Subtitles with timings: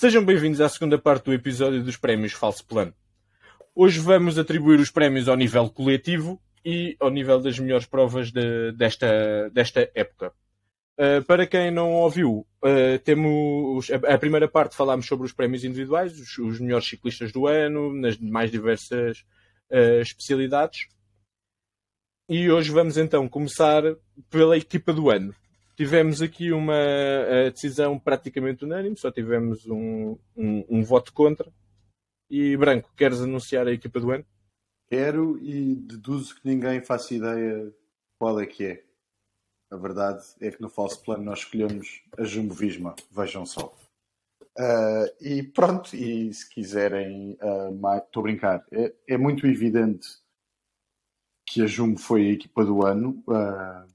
[0.00, 2.94] Sejam bem-vindos à segunda parte do episódio dos prémios Falso Plano.
[3.74, 8.70] Hoje vamos atribuir os prémios ao nível coletivo e ao nível das melhores provas de,
[8.70, 10.32] desta, desta época.
[10.96, 15.64] Uh, para quem não ouviu, uh, temos a, a, primeira parte falámos sobre os prémios
[15.64, 19.24] individuais, os, os melhores ciclistas do ano, nas mais diversas
[19.68, 20.86] uh, especialidades.
[22.28, 23.82] E hoje vamos então começar
[24.30, 25.34] pela equipa do ano.
[25.78, 26.74] Tivemos aqui uma
[27.52, 31.52] decisão praticamente unânime, só tivemos um, um, um voto contra.
[32.28, 34.26] E Branco, queres anunciar a equipa do ano?
[34.88, 37.72] Quero e deduzo que ninguém faça ideia
[38.18, 38.84] qual é que é.
[39.70, 43.72] A verdade é que no falso plano nós escolhemos a Jumbo Visma, vejam só.
[44.58, 50.08] Uh, e pronto, e se quiserem, uh, estou a brincar, é, é, muito evidente
[51.46, 53.86] que a Jumbo foi a equipa do ano, uh, ah,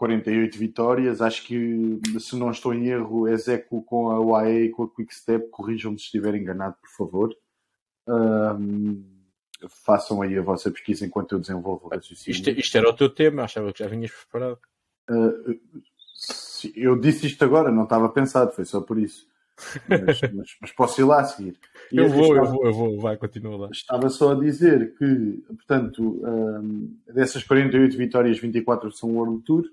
[0.00, 4.84] 48 vitórias, acho que se não estou em erro, execo com a UAE e com
[4.84, 7.36] a Quickstep, corrijam-me se estiver enganado, por favor.
[9.84, 12.34] façam aí a vossa pesquisa enquanto eu desenvolvo o raciocínio.
[12.34, 14.58] Isto, isto era o teu tema, achava que já vinhas preparado.
[15.10, 15.60] Uh,
[16.74, 19.28] eu disse isto agora, não estava pensado, foi só por isso.
[19.86, 21.58] Mas, mas, mas posso ir lá a seguir.
[21.92, 23.68] E eu vou, estava, eu vou, eu vou, vai, continua lá.
[23.70, 29.68] Estava só a dizer que, portanto, um, dessas 48 vitórias, 24 são World Tour.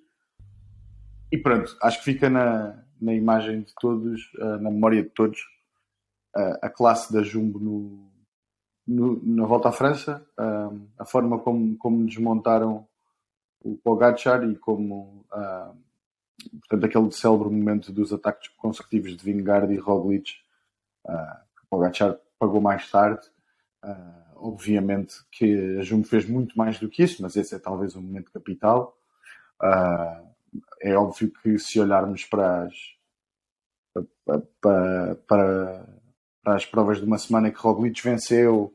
[1.31, 5.39] E pronto, acho que fica na, na imagem de todos, uh, na memória de todos,
[6.36, 8.11] uh, a classe da Jumbo no,
[8.88, 12.88] no, na volta à França, uh, a forma como, como desmontaram
[13.61, 15.25] o Pogacar e como
[16.59, 20.31] portanto, aquele célebre momento dos ataques consecutivos de Vingard e Roglic
[21.03, 23.28] que o Pogacar pagou mais tarde.
[24.36, 28.02] Obviamente que a Jumbo fez muito mais do que isso mas esse é talvez um
[28.02, 28.95] momento capital
[30.81, 32.73] é óbvio que se olharmos para as
[34.25, 35.88] para, para,
[36.44, 38.73] para as provas de uma semana que Roglic venceu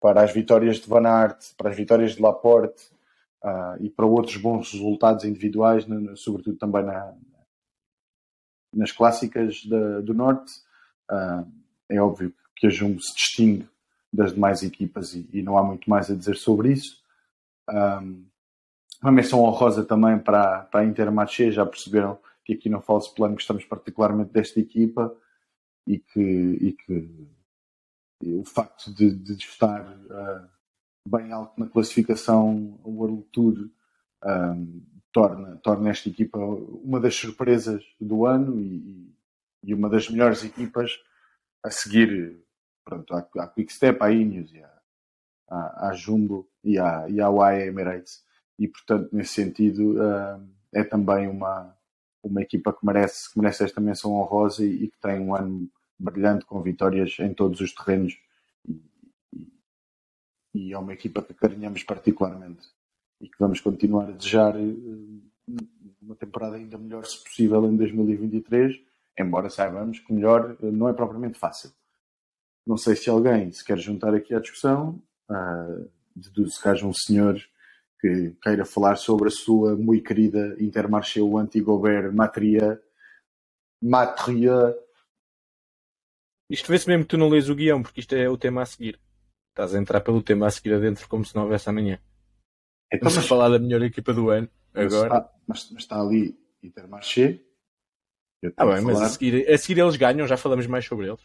[0.00, 2.90] para as vitórias de Van Aert, para as vitórias de Laporte,
[3.44, 7.14] uh, e para outros bons resultados individuais, no, sobretudo também na,
[8.72, 10.52] nas clássicas da, do Norte.
[11.10, 11.46] Uh,
[11.88, 13.68] é óbvio que a Jumbo se distingue
[14.12, 17.00] das demais equipas e, e não há muito mais a dizer sobre isso.
[17.70, 18.26] Um,
[19.02, 23.34] uma menção honrosa também para, para a Intermarché, já perceberam que aqui no Falso Plano
[23.34, 25.14] gostamos particularmente desta equipa
[25.86, 27.28] e que, e que
[28.22, 30.48] e o facto de, de estar uh,
[31.06, 33.68] bem alto na classificação World Tour
[34.24, 39.12] um, torna, torna esta equipa uma das surpresas do ano e,
[39.64, 41.02] e uma das melhores equipas
[41.64, 42.40] a seguir
[42.84, 44.82] pronto, à, à Quickstep, à Ineos à,
[45.48, 48.24] à, à, Jumbo e à, e à UAE Emirates
[48.58, 51.76] e portanto nesse sentido um, é também uma,
[52.22, 55.68] uma equipa que merece, que merece esta menção honrosa e, e que tem um ano
[55.98, 58.16] brilhante com vitórias em todos os terrenos
[60.54, 62.68] e é uma equipa que carinhamos particularmente
[63.20, 65.54] e que vamos continuar a desejar eh,
[66.00, 68.80] uma temporada ainda melhor, se possível, em 2023,
[69.18, 71.72] embora saibamos que melhor eh, não é propriamente fácil.
[72.66, 76.92] Não sei se alguém se quer juntar aqui à discussão, uh, deduzo que haja um
[76.92, 77.40] senhor
[78.02, 82.82] que queira falar sobre a sua muito querida Intermarché, o anti-Gobert Matria.
[83.80, 84.76] Matria.
[86.50, 88.66] Isto vê-se mesmo que tu não lês o guião, porque isto é o tema a
[88.66, 89.00] seguir.
[89.50, 92.00] Estás a entrar pelo tema a seguir adentro como se não houvesse amanhã.
[92.92, 93.26] Então, Vamos mas...
[93.28, 95.08] falar da melhor equipa do ano agora.
[95.08, 97.40] Mas está, mas, mas está ali Intermarché.
[98.56, 101.20] Ah, bem, mas a seguir, a seguir eles ganham, já falamos mais sobre eles.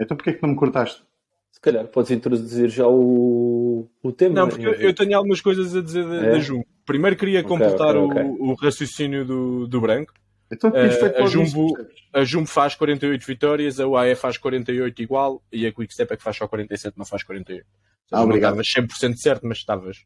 [0.00, 1.04] Então porquê é que não me cortaste?
[1.52, 4.34] Se calhar podes introduzir já o, o tema.
[4.34, 6.30] Não, porque eu, eu tenho algumas coisas a dizer da, é?
[6.32, 6.66] da Jumbo.
[6.84, 8.36] Primeiro queria okay, completar okay, okay.
[8.40, 10.12] O, o, raciocínio do, do Branco.
[10.50, 11.74] Então, uh, a, Jumbo,
[12.12, 16.22] a Jumbo faz 48 vitórias, a UAE faz 48 igual e a Quickstep é que
[16.22, 17.64] faz só 47, não faz 48.
[18.10, 20.04] Ah, não estavas 100% certo, mas estavas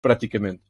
[0.00, 0.62] praticamente.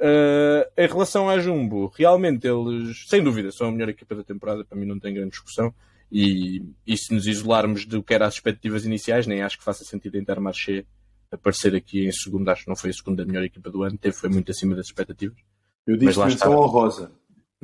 [0.00, 4.64] Uh, em relação à Jumbo, realmente eles, sem dúvida, são a melhor equipa da temporada,
[4.64, 5.72] para mim não tem grande discussão.
[6.16, 9.84] E, e se nos isolarmos do que eram as expectativas iniciais, nem acho que faça
[9.84, 10.86] sentido a Intermarché
[11.28, 14.14] aparecer aqui em segundo, acho que não foi a segunda melhor equipa do ano, teve,
[14.14, 15.36] foi muito acima das expectativas.
[15.84, 17.10] Eu disse menção honrosa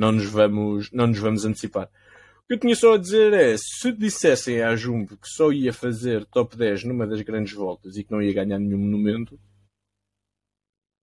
[0.00, 1.84] não nos vamos, não nos vamos antecipar.
[1.84, 5.74] O que eu tinha só a dizer é, se dissessem à Jumbo que só ia
[5.74, 9.38] fazer top 10 numa das grandes voltas e que não ia ganhar nenhum monumento,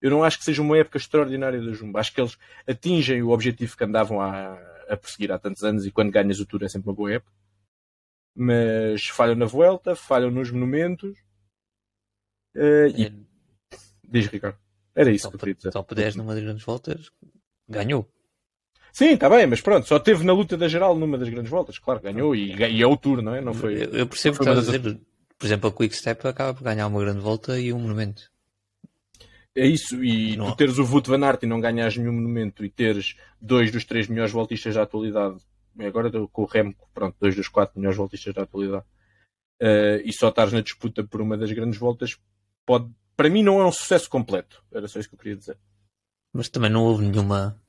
[0.01, 1.97] eu não acho que seja uma época extraordinária da Jumbo.
[1.99, 5.91] Acho que eles atingem o objetivo que andavam a, a perseguir há tantos anos e
[5.91, 7.31] quando ganhas o Tour é sempre uma boa época.
[8.35, 11.17] Mas falham na volta, falham nos monumentos.
[12.55, 13.05] Uh, e...
[13.05, 13.77] É.
[14.03, 14.57] Diz, Ricardo.
[14.95, 15.71] Era isso top, que eu queria dizer.
[15.71, 17.11] Top 10 numa das grandes voltas,
[17.67, 18.09] ganhou.
[18.91, 21.77] Sim, está bem, mas pronto, só teve na luta da geral numa das grandes voltas,
[21.77, 23.41] claro, ganhou e, e é o tour, não é?
[23.41, 24.99] Não foi, Eu, eu percebo o que estás a dizer.
[25.37, 28.31] Por exemplo, a Quick Step acaba por ganhar uma grande volta e um monumento.
[29.57, 30.51] É isso, e Não.
[30.51, 33.85] tu teres o Wout van Aert e não ganhares nenhum monumento e teres dois dos
[33.85, 35.37] três melhores voltistas da atualidade,
[35.79, 38.85] agora com o Remco, pronto, dois dos quatro melhores voltistas da atualidade,
[39.59, 42.19] eh, e só estares na disputa por uma das grandes voltas,
[42.67, 44.63] pode, para mim não é um sucesso completo.
[44.71, 45.57] Era só isso que eu queria dizer.
[46.31, 47.59] Mas também não houve nenhuma.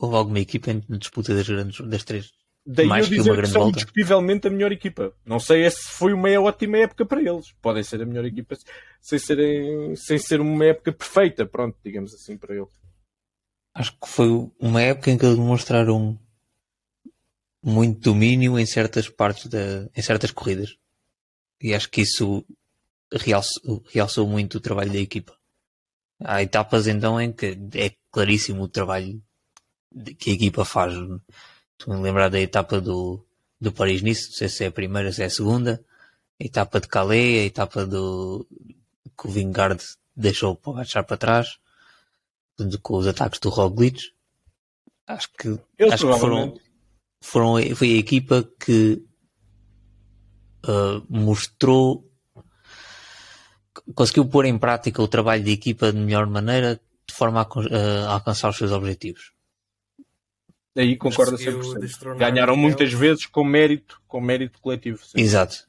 [0.00, 2.32] Houve alguma equipa na disputa das, grandes, das três.
[2.66, 3.78] Daí Mais eu que dizer que grande são volta.
[3.78, 5.12] indiscutivelmente a melhor equipa.
[5.24, 7.52] Não sei é se foi uma ótima época para eles.
[7.60, 8.56] Podem ser a melhor equipa
[9.00, 12.72] sem, serem, sem ser uma época perfeita, pronto, digamos assim, para eles.
[13.74, 14.28] Acho que foi
[14.58, 16.18] uma época em que eles demonstraram
[17.62, 20.76] muito domínio em certas partes da, em certas corridas.
[21.60, 22.44] E acho que isso
[23.12, 25.36] realçou, realçou muito o trabalho da equipa.
[26.20, 29.22] Há etapas então em que é claríssimo o trabalho
[30.18, 30.94] que a equipa faz.
[31.78, 33.24] Estou a lembrar da etapa do,
[33.60, 35.84] do Paris-Nice, não sei se é a primeira, se é a segunda.
[36.40, 38.46] A etapa de Calais, a etapa do
[39.18, 39.82] que o Vingard
[40.16, 41.58] deixou para baixar para trás,
[42.56, 44.12] portanto, com os ataques do Roglic.
[45.06, 45.48] Acho que,
[45.92, 46.58] acho que foram,
[47.20, 49.04] foram, foi a equipa que
[50.66, 52.10] ah, mostrou
[53.94, 57.66] conseguiu pôr em prática o trabalho de equipa de melhor maneira de forma a, con-
[57.70, 59.32] a alcançar os seus objetivos.
[60.76, 61.78] Aí concordo a Conseguiu 100%.
[61.80, 64.98] destronar Ganharam muitas vezes com mérito, com mérito coletivo.
[65.04, 65.20] sim.
[65.20, 65.68] Exato.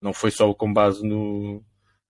[0.00, 1.62] Não foi só com base no,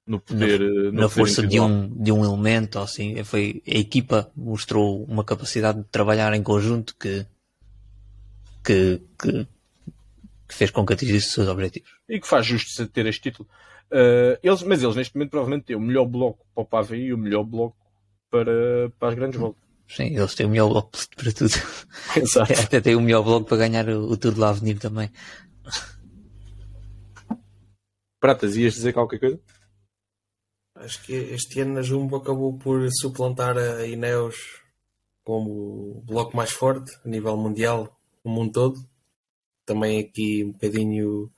[0.06, 0.60] no poder.
[0.60, 4.30] eh, no Na poder força de um, de um elemento, ou assim, foi, a equipa
[4.36, 7.26] mostrou uma capacidade de trabalhar em conjunto que,
[8.64, 9.46] que, que,
[10.48, 11.90] que fez com que atingisse os seus objetivos.
[12.08, 13.48] E que faz justiça de ter este título.
[13.92, 17.12] Eh, eles, mas eles neste momento provavelmente têm o melhor bloco para o Pavé e
[17.12, 17.76] o melhor bloco
[18.30, 19.62] para, para as grandes voltas.
[19.94, 21.54] Sim, eles têm o melhor bloco para tudo.
[22.16, 22.52] Exato.
[22.52, 25.10] Até têm o melhor bloco para ganhar o, o Tour de l'Avenir também.
[28.20, 29.40] Pratas, ias dizer qualquer coisa?
[30.76, 34.37] Acho que este ano a Jumbo acabou por suplantar a Ineos
[35.25, 38.88] como o bloco mais forte a nível mundial, no mundo todo.
[39.66, 41.31] Também aqui um bocadinho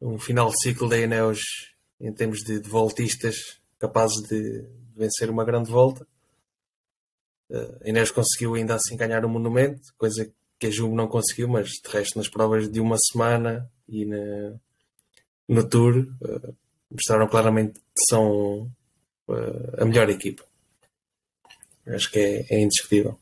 [0.00, 1.40] um final de ciclo da Ineos
[2.00, 6.06] em termos de, de voltistas capazes de vencer uma grande volta.
[7.84, 11.68] A Ineos conseguiu ainda assim ganhar o monumento, coisa que a Jumbo não conseguiu, mas
[11.70, 14.54] de resto nas provas de uma semana e na-
[15.48, 16.52] no Tour eh,
[16.90, 18.70] mostraram claramente que são
[19.28, 20.44] eh, a melhor equipa.
[21.86, 23.18] Acho que é, é indiscutível.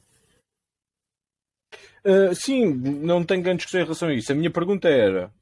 [2.05, 4.33] Uh, sim, não tenho grande discussão em relação a isso.
[4.33, 5.33] A minha pergunta era: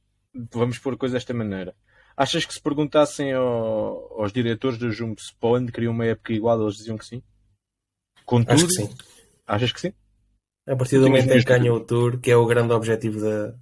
[0.53, 1.75] vamos pôr coisa desta maneira.
[2.17, 6.07] Achas que se perguntassem ao- aos diretores do Jumbo se para o ano queriam uma
[6.07, 7.23] época igual, eles diziam que sim?
[8.27, 8.95] Contudo, Acho que sim.
[9.47, 9.93] Achas que sim?
[10.67, 13.21] A partir do as momento em que ganha o Tour, que é o grande objetivo
[13.21, 13.55] da,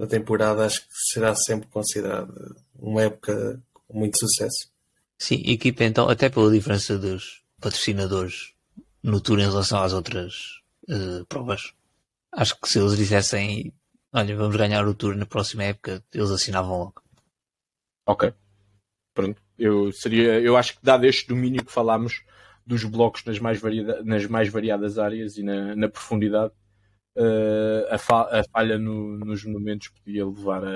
[0.00, 4.72] da temporada, acho que será sempre considerada uma época com muito sucesso.
[5.18, 8.54] Sim, equipa então, até pela diferença dos patrocinadores
[9.02, 11.74] no Tour em relação às outras eh, provas.
[12.32, 13.74] Acho que se eles dissessem,
[14.12, 17.02] olha, vamos ganhar o Tour na próxima época, eles assinavam logo.
[18.06, 18.32] Ok.
[19.12, 19.42] Pronto.
[19.58, 22.22] Eu, seria, eu acho que dado este domínio que falámos
[22.68, 26.52] dos blocos nas mais, variada, nas mais variadas áreas e na, na profundidade,
[27.16, 30.68] eh, a, fa- a falha no- nos monumentos podia levar a,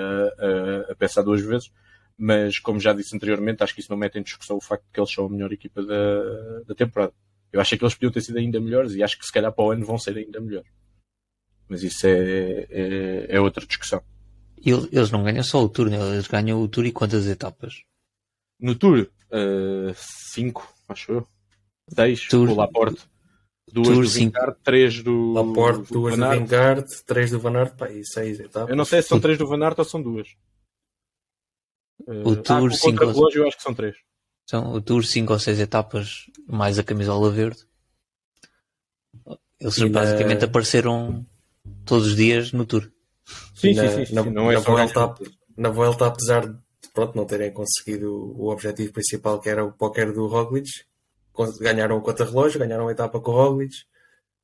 [0.89, 1.71] a, a pensar duas vezes,
[2.17, 4.91] mas como já disse anteriormente, acho que isso não mete em discussão o facto de
[4.93, 7.13] que eles são a melhor equipa da, da temporada.
[7.51, 9.65] Eu acho que eles podiam ter sido ainda melhores e acho que se calhar para
[9.65, 10.69] o ano vão ser ainda melhores.
[11.69, 14.01] Mas isso é, é, é outra discussão.
[14.65, 15.97] Ele- eles não ganham só o Tour, né?
[16.13, 17.83] eles ganham o Tour e quantas etapas?
[18.59, 19.09] No Tour,
[19.95, 21.27] 5, acho eu.
[21.89, 23.01] 6 Tour- do Laporte.
[23.71, 24.09] Duas Tour, do.
[24.09, 25.33] Vingard, 3 do.
[25.33, 26.39] Laporte, do duas Van do Aert.
[26.41, 28.69] Vingard, três do Van Aert, pá, e seis etapas.
[28.69, 30.27] Eu não sei se são 3 do Van Aert ou são duas.
[32.05, 33.95] O ah, Tour, com cinco- relógio eu acho que são 3.
[34.47, 37.65] São o Tour 5 ou 6 etapas, mais a camisola verde.
[39.59, 41.25] Eles E na- basicamente apareceram
[41.85, 42.91] todos os dias no Tour.
[43.55, 45.15] Sim, na, sim, sim, sim, na, Não é na só Vuelta,
[45.55, 46.59] na Vuelta, apesar de
[46.93, 50.69] pronto, não terem conseguido o objetivo principal que era o póquer do Roglic,
[51.59, 53.75] ganharam o contra-relógio, ganharam a etapa com o Roglic,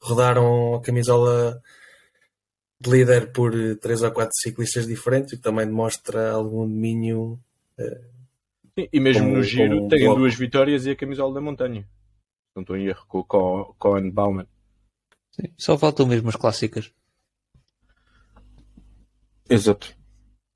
[0.01, 1.61] rodaram a camisola
[2.79, 7.39] de líder por eh, três ou quatro ciclistas diferentes, o que também demonstra algum domínio.
[8.77, 10.19] Sim, E mesmo Como- no giro têm bloco.
[10.19, 11.85] duas vitórias e a camisola da montanha.
[12.55, 14.47] Não estou em erro com o Co- Cohen Bauman.
[15.31, 16.91] Sim, Só faltam mesmo as clássicas.
[19.49, 19.95] Exato.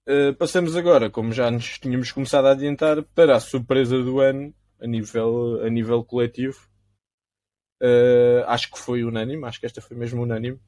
[0.08, 4.54] Uh, passamos agora, como já nos tínhamos começado a adiantar, para a surpresa do ano
[4.84, 6.68] a nível, a nível coletivo.
[7.82, 10.60] Uh, acho que foi unânime, acho que esta foi mesmo unânime.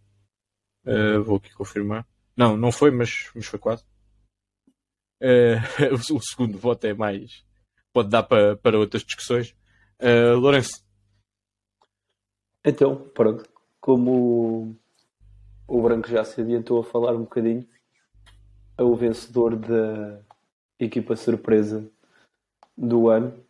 [0.86, 2.08] Uh, vou aqui confirmar.
[2.36, 3.84] Não, não foi, mas, mas foi quase.
[5.22, 7.46] Uh, o, segundo voto é mais.
[7.92, 9.56] Pode dar para, para outras discussões.
[10.00, 10.84] Uh, Lourenço.
[12.64, 13.48] Então, pronto.
[13.82, 14.76] Como
[15.68, 17.68] o Branco já se adiantou a falar um bocadinho,
[18.78, 20.22] é o vencedor da
[20.80, 21.88] equipa surpresa
[22.78, 23.45] do ano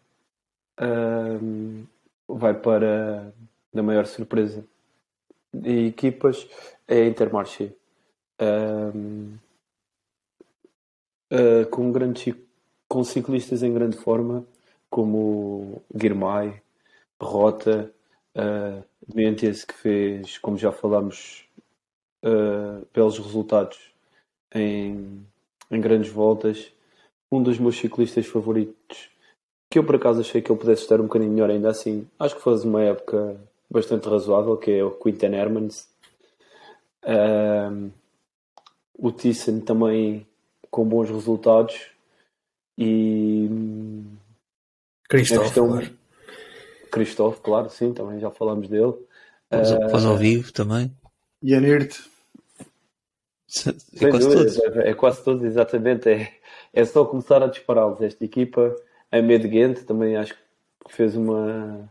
[0.82, 1.86] um,
[2.28, 3.34] vai para
[3.74, 4.66] a maior surpresa
[5.54, 6.48] de equipas
[6.88, 7.74] é a Intermarché.
[8.42, 9.38] Um,
[11.32, 12.36] uh, com grandes
[12.88, 14.46] com ciclistas em grande forma
[14.90, 16.62] como Guirmay,
[17.22, 17.92] Rota,
[18.36, 21.46] uh, Mentias que fez, como já falámos,
[22.24, 23.94] uh, resultados
[24.54, 25.26] em,
[25.72, 26.72] em grandes voltas.
[27.32, 29.10] Um dos meus ciclistas favoritos
[29.76, 32.08] que eu por acaso achei que ele pudesse estar um bocadinho melhor ainda assim.
[32.18, 33.36] Acho que faz uma época
[33.70, 35.90] bastante razoável, que é o Quinten Hermans.
[37.06, 37.92] Um,
[38.98, 40.26] o Thyssen também
[40.72, 41.88] com bons resultados
[42.78, 43.50] e
[45.10, 45.98] Cristóvão questão...
[46.90, 48.94] Cristóvão, claro, sim, também já falamos dele.
[49.50, 50.90] Pós, uh, ao vivo também.
[51.44, 52.00] E a Nirt.
[54.00, 54.58] É quase todos.
[54.58, 56.08] É, é, quase todos, exatamente.
[56.08, 56.32] É,
[56.72, 58.02] é só começar a dispará-los.
[58.02, 58.74] Esta equipa
[59.12, 61.90] a Medghent também acho que fez uma.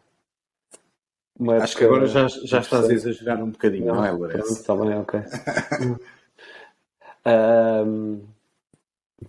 [1.38, 4.52] uma acho que agora já, já estás a exagerar um bocadinho, não, não é, Lourenço?
[4.52, 5.20] Está bem, ok.
[7.86, 8.22] um,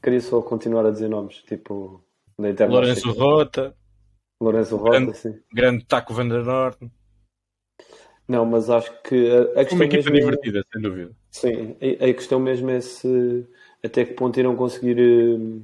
[0.01, 2.03] queria só continuar a dizer nomes, tipo.
[2.37, 3.75] Na Lourenço Rota.
[4.41, 5.39] Lourenço Rota, grande, sim.
[5.53, 6.91] Grande Taco Van der Norden.
[8.27, 9.77] Não, mas acho que a, a questão.
[9.77, 11.11] Uma equipa é- divertida, é, sem dúvida.
[11.31, 13.45] Sim, a, a, questão mesmo é se
[13.83, 14.99] até que ponto irão conseguir.
[14.99, 15.61] Uh,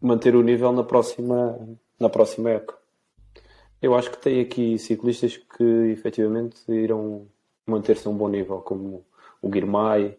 [0.00, 1.58] manter o nível na próxima,
[1.98, 2.76] na próxima época.
[3.80, 7.26] Eu acho que tem aqui ciclistas que efetivamente irão
[7.66, 9.04] manter-se a um bom nível, como
[9.40, 10.18] o Guirmay,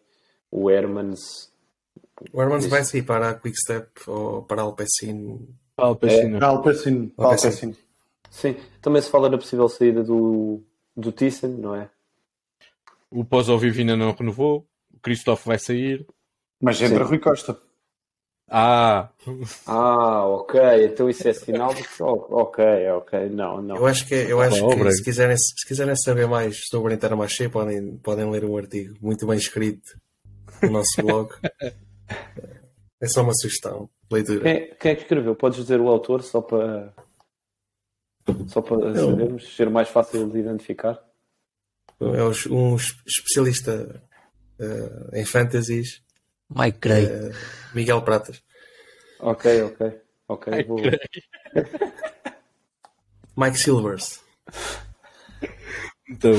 [0.49, 1.51] o Hermans.
[2.31, 5.47] O Hermans vai sair para a Quickstep ou para a Alpecin?
[5.75, 6.35] Para a Alpecin.
[6.35, 7.13] É, Alpecin.
[7.17, 7.75] Alpecin.
[8.29, 10.61] Sim, também se fala da possível saída do,
[10.95, 11.89] do Thyssen, não é?
[13.09, 16.05] O pós ao vivo ainda não renovou, o Christophe vai sair.
[16.61, 17.09] Mas entra Sim.
[17.09, 17.59] Rui Costa.
[18.49, 19.09] Ah!
[19.67, 20.59] Ah, ok.
[20.85, 22.01] Então isso é sinal de que.
[22.01, 23.29] Ok, ok.
[23.29, 23.75] Não, não.
[23.75, 27.47] Eu acho que, eu acho que se, quiserem, se quiserem saber mais sobre a Intermarché,
[27.47, 29.99] podem, podem ler o artigo muito bem escrito
[30.63, 31.31] no nosso blog.
[32.99, 33.89] é só uma sugestão.
[34.11, 34.41] Leitura.
[34.41, 35.35] Quem, quem é que escreveu?
[35.35, 36.93] Podes dizer o autor só para.
[38.47, 40.99] Só para sabermos, ser mais fácil de identificar?
[41.99, 44.03] É um especialista
[44.59, 46.01] uh, em fantasies
[46.49, 47.05] Mike Gray.
[47.05, 47.31] Uh,
[47.73, 48.41] Miguel Pratas.
[49.19, 50.01] Ok, ok.
[50.27, 50.79] Ok, Mike, vou...
[53.37, 54.19] Mike Silvers.
[56.09, 56.33] Então.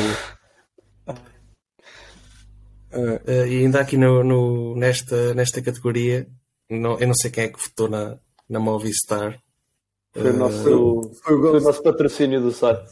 [2.93, 6.27] Uh, e ainda aqui no, no, nesta, nesta categoria,
[6.69, 9.41] não, eu não sei quem é que votou na, na Movistar.
[10.13, 12.91] Foi o nosso, foi o nosso patrocínio do site.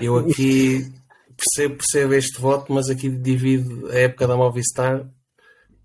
[0.00, 0.90] Eu aqui
[1.36, 5.06] percebo, percebo este voto, mas aqui divido a época da Movistar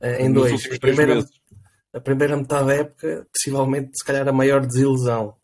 [0.01, 0.65] eh, em dois.
[0.65, 1.25] A primeira,
[1.93, 5.35] a primeira metade da época, possivelmente, se calhar, a maior desilusão.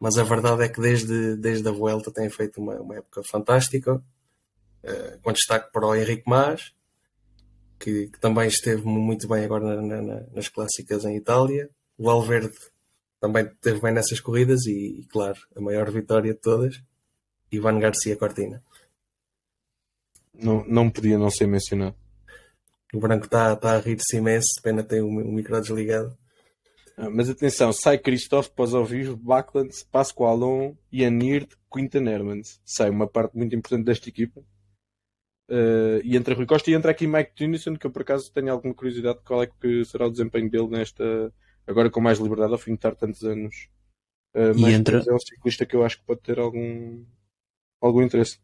[0.00, 3.94] Mas a verdade é que desde, desde a Vuelta tem feito uma, uma época fantástica,
[3.96, 6.72] uh, com destaque para o Henrique Mas,
[7.78, 11.68] que, que, também esteve muito bem agora na, na, nas clássicas em Itália.
[11.96, 12.54] O Valverde
[13.20, 16.80] também esteve bem nessas corridas e, e, claro, a maior vitória de todas,
[17.50, 18.62] Ivan Garcia Cortina.
[20.32, 21.96] Não, não podia não ser mencionado.
[22.92, 26.16] O branco está tá a rir-se imenso, pena ter o, o micro desligado.
[26.96, 32.60] Ah, mas atenção, sai Christophe pós ao vivo, Backlund, Pascoalon, Ianir, Quinten Hermans.
[32.64, 34.40] Sai uma parte muito importante desta equipa.
[35.50, 38.52] Uh, e entra Rui Costa e entra aqui Mike Tunison, que eu por acaso tenho
[38.52, 41.32] alguma curiosidade de qual é que será o desempenho dele nesta.
[41.66, 43.68] Agora com mais liberdade, ao fim de estar tantos anos.
[44.34, 45.02] Uh, e entra...
[45.06, 47.04] é um ciclista que eu acho que pode ter algum,
[47.80, 48.38] algum interesse.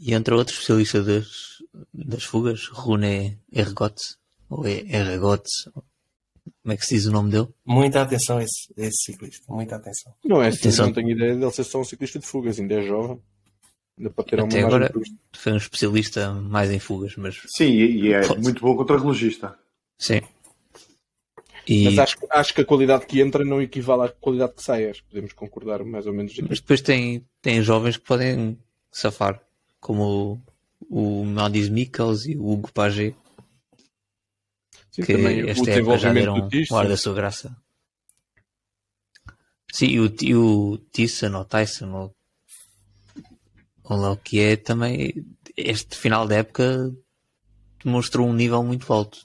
[0.00, 1.59] E entra outro especialista das,
[1.92, 5.68] das fugas, Rune Ergots, ou Ergots,
[6.62, 7.48] como é que se diz o nome dele?
[7.64, 10.12] Muita atenção a esse, esse ciclista, muita atenção.
[10.24, 10.86] Não é, atenção.
[10.86, 13.20] não tenho ideia dele ser só um ciclista de fugas, ainda é jovem.
[13.98, 14.92] Ainda pode ter Até agora
[15.32, 17.40] foi um especialista mais em fugas, mas...
[17.56, 18.40] Sim, e é pode.
[18.40, 19.58] muito bom contra relogista.
[19.98, 20.20] Sim.
[21.66, 21.84] E...
[21.84, 25.02] Mas acho, acho que a qualidade que entra não equivale à qualidade que sai, acho
[25.02, 26.36] que podemos concordar mais ou menos.
[26.48, 28.58] Mas depois tem, tem jovens que podem
[28.90, 29.40] safar
[29.78, 30.42] como
[30.90, 33.14] o, Madis Mikkels e o Hugo Pagé.
[34.90, 35.12] Sim, que
[35.48, 37.56] esta época já deram o ar da sua graça.
[39.72, 42.16] Sim, e o, e o Tyson ou Tyson ou,
[43.84, 45.24] ou lá o que é também
[45.56, 46.92] este final da época
[47.84, 49.18] demonstrou um nível muito alto.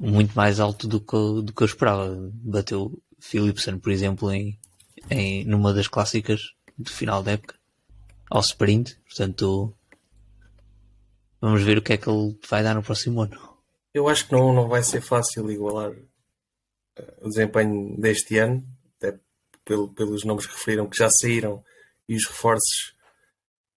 [0.00, 2.16] Muito mais alto do que, do que eu esperava.
[2.32, 4.58] Bateu Philipson, por exemplo, em,
[5.10, 7.57] em, numa das clássicas do final da época,
[8.30, 8.98] ao sprint.
[9.04, 9.74] Portanto,
[11.40, 13.38] vamos ver o que é que ele vai dar no próximo ano.
[13.92, 15.92] Eu acho que não, não vai ser fácil igualar
[16.96, 18.64] eh, o desempenho deste ano,
[18.96, 19.18] até
[19.64, 21.64] pelo, pelos nomes que referiram que já saíram
[22.08, 22.94] e os reforços.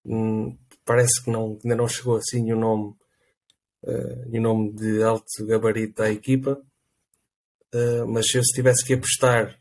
[0.04, 2.94] Hum, parece que não, ainda não chegou assim o nome,
[3.84, 6.60] uh, nome de alto gabarito à equipa.
[7.74, 9.58] Uh, mas se eu tivesse que apostar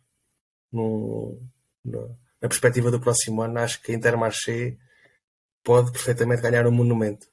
[2.41, 4.77] na perspectiva do próximo ano, acho que a Intermarché
[5.63, 7.27] pode perfeitamente ganhar um monumento.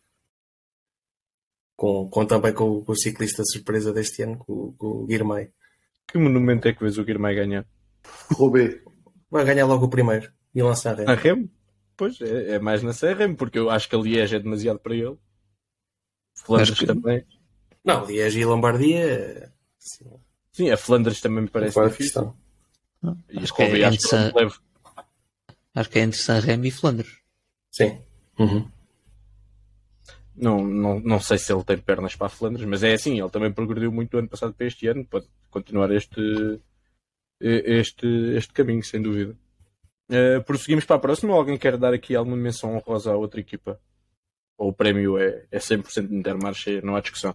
[1.76, 5.50] Com, com também com, com, o ciclista surpresa deste ano, com, com o Guirmay.
[6.06, 7.66] Que monumento é que vês o Guirmay ganhar?
[8.32, 8.82] Roubaix.
[9.30, 11.48] Vai ganhar logo o primeiro e lançar a Remo.
[11.96, 14.94] Pois, é, é, mais na CRM, porque eu acho que a Liege é demasiado para
[14.94, 15.16] ele.
[16.34, 16.86] Flandres que...
[16.86, 17.26] também.
[17.84, 19.52] Não, Liege e Lombardia.
[19.78, 20.10] Sim,
[20.52, 22.34] sim a Flandres também me parece difícil.
[23.28, 24.32] E acho, que é acho, que San...
[25.78, 27.18] acho que é entre Sanremo e Flandres.
[27.70, 28.00] Sim.
[28.38, 28.68] Uhum.
[30.34, 33.30] Não, não, não sei se ele tem pernas para a Flandres, mas é assim, ele
[33.30, 36.20] também progrediu muito ano passado para este ano, pode continuar este,
[37.40, 38.06] este,
[38.36, 39.36] este caminho, sem dúvida.
[40.08, 43.40] Uh, prosseguimos para a próxima ou alguém quer dar aqui alguma menção honrosa à outra
[43.40, 43.80] equipa?
[44.56, 47.34] Ou o prémio é, é 100% de Intermarché, não há discussão.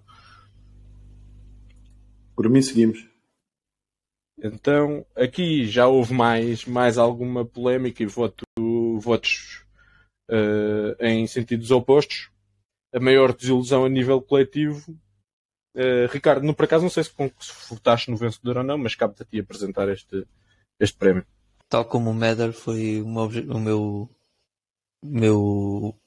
[2.36, 3.13] Por mim seguimos.
[4.38, 8.44] Então, aqui já houve mais, mais alguma polémica e voto,
[9.00, 9.64] votos
[10.30, 12.30] uh, em sentidos opostos.
[12.94, 14.92] A maior desilusão a nível coletivo.
[15.76, 18.96] Uh, Ricardo, no, por acaso não sei se, se votaste no vencedor ou não, mas
[18.96, 20.28] cabe-te a ti apresentar este,
[20.80, 21.26] este prémio
[21.74, 24.10] tal como o Medder foi o meu, o meu,
[25.02, 26.00] meu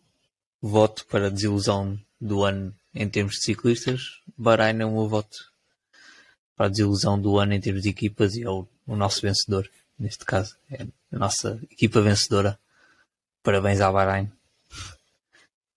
[0.62, 5.36] voto para desilusão do ano em termos de ciclistas, Bahrein é o meu voto
[6.56, 9.68] para a desilusão do ano em termos de equipas e é o, o nosso vencedor,
[9.98, 12.58] neste caso, é a nossa equipa vencedora.
[13.42, 14.32] Parabéns à Bahrein.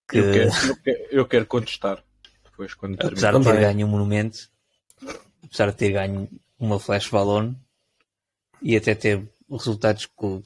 [0.08, 0.18] Que...
[0.18, 2.04] Eu, quero, eu, quero, eu, quero, contestar
[2.46, 4.50] depois quando Apesar de ter ganho um monumento,
[5.44, 7.56] apesar de ter ganho uma flash balone
[8.62, 10.42] e até ter resultados com,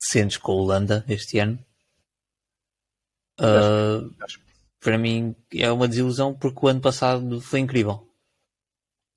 [0.00, 1.58] decentes com a Holanda este ano.
[3.40, 4.12] Uh,
[4.80, 8.06] para mim é uma desilusão porque o ano passado foi incrível.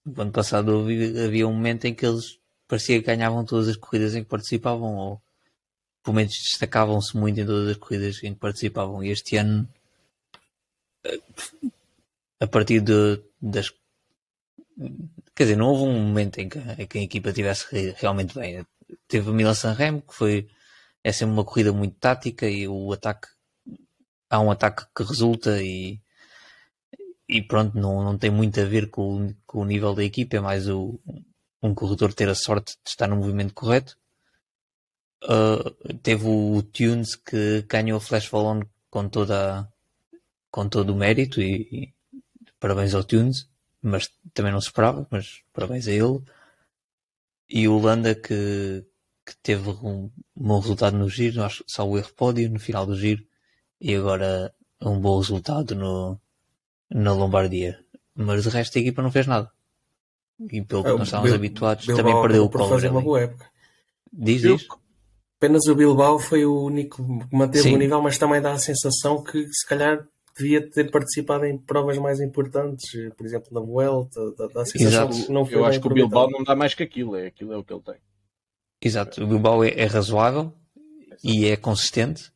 [0.06, 0.86] O ano passado
[1.26, 4.96] havia, um momento em que eles parecia que ganhavam todas as corridas em que participavam,
[4.96, 5.22] ou
[6.04, 9.04] pelo menos destacavam-se muito em todas as corridas em que participavam.
[9.04, 9.68] E este ano,
[12.40, 13.72] a partir de, das
[15.36, 17.66] Quer dizer, não houve um momento em que, em que a equipa tivesse
[17.98, 18.66] realmente bem.
[19.08, 20.48] Teve o Milan Sanremo, que foi
[21.04, 23.28] é sempre uma corrida muito tática e o ataque
[24.30, 26.00] há um ataque que resulta e,
[27.28, 30.40] e pronto, não, não tem muito a ver com, com o nível da equipa, é
[30.40, 31.00] mais o,
[31.62, 33.98] um corredor ter a sorte de estar no movimento correto.
[35.24, 39.68] Uh, teve o, o Tunes que ganhou a Flash Ballon com toda
[40.52, 41.94] com todo o mérito e, e
[42.60, 43.50] parabéns ao Tunes
[43.86, 46.20] mas também não se esperava, mas parabéns a ele.
[47.48, 48.84] E o Holanda que,
[49.24, 52.96] que teve um bom resultado no giro, acho só o erro pódio no final do
[52.96, 53.24] giro,
[53.80, 56.20] e agora um bom resultado no,
[56.90, 57.80] na Lombardia.
[58.16, 59.52] Mas de resto a equipa não fez nada.
[60.52, 62.70] E pelo que é, nós estávamos Bil habituados, Bilbao também perdeu o Collor.
[62.70, 63.50] fazer uma boa época.
[64.12, 64.68] Diz, diz.
[65.38, 67.76] Apenas o Bilbao foi o único que manteve Sim.
[67.76, 71.98] o nível, mas também dá a sensação que se calhar devia ter participado em provas
[71.98, 75.32] mais importantes, por exemplo, na Vuelta, da, da Exato.
[75.32, 77.58] não foi Eu acho que o Bilbao não dá mais que aquilo, é aquilo é
[77.58, 77.96] o que ele tem.
[78.82, 80.54] Exato, o Bilbao é, é razoável
[81.06, 81.22] Exato.
[81.24, 82.32] e é consistente,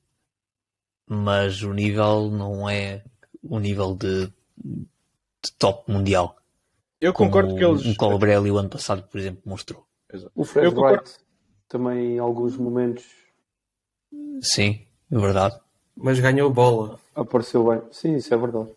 [1.08, 3.04] mas o nível não é
[3.44, 4.32] o nível de,
[4.64, 6.36] de top mundial.
[7.00, 7.86] Eu concordo que eles.
[7.86, 9.86] Um Colbrelli o ano passado, por exemplo, mostrou.
[10.12, 10.32] Exato.
[10.36, 11.18] O Fred Wright
[11.68, 13.06] também em alguns momentos.
[14.42, 15.60] Sim, é verdade.
[15.96, 17.82] Mas ganhou bola apareceu bem.
[17.92, 18.70] Sim, isso é verdade.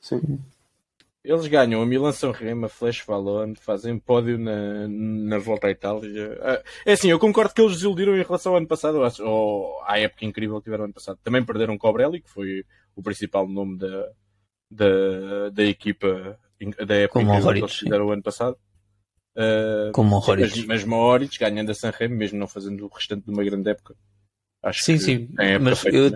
[0.00, 0.38] Sim.
[1.22, 5.70] Eles ganham a Milan São Remo, a Flash Valone, fazem pódio na, na volta à
[5.70, 6.38] Itália.
[6.42, 9.98] Ah, é assim, eu concordo que eles desiludiram em relação ao ano passado, ou à
[9.98, 11.18] época incrível que tiveram ano passado.
[11.24, 12.64] Também perderam Cobrelli, que foi
[12.94, 14.10] o principal nome da,
[14.74, 16.38] da, da equipa
[16.86, 18.56] da época Como que eles fizeram o ano passado.
[19.36, 23.24] Uh, Como o Mas, mas Moritz ganhando a San Remo, mesmo não fazendo o restante
[23.24, 23.94] de uma grande época.
[24.62, 25.28] Acho sim, sim.
[25.60, 26.12] Mas eu,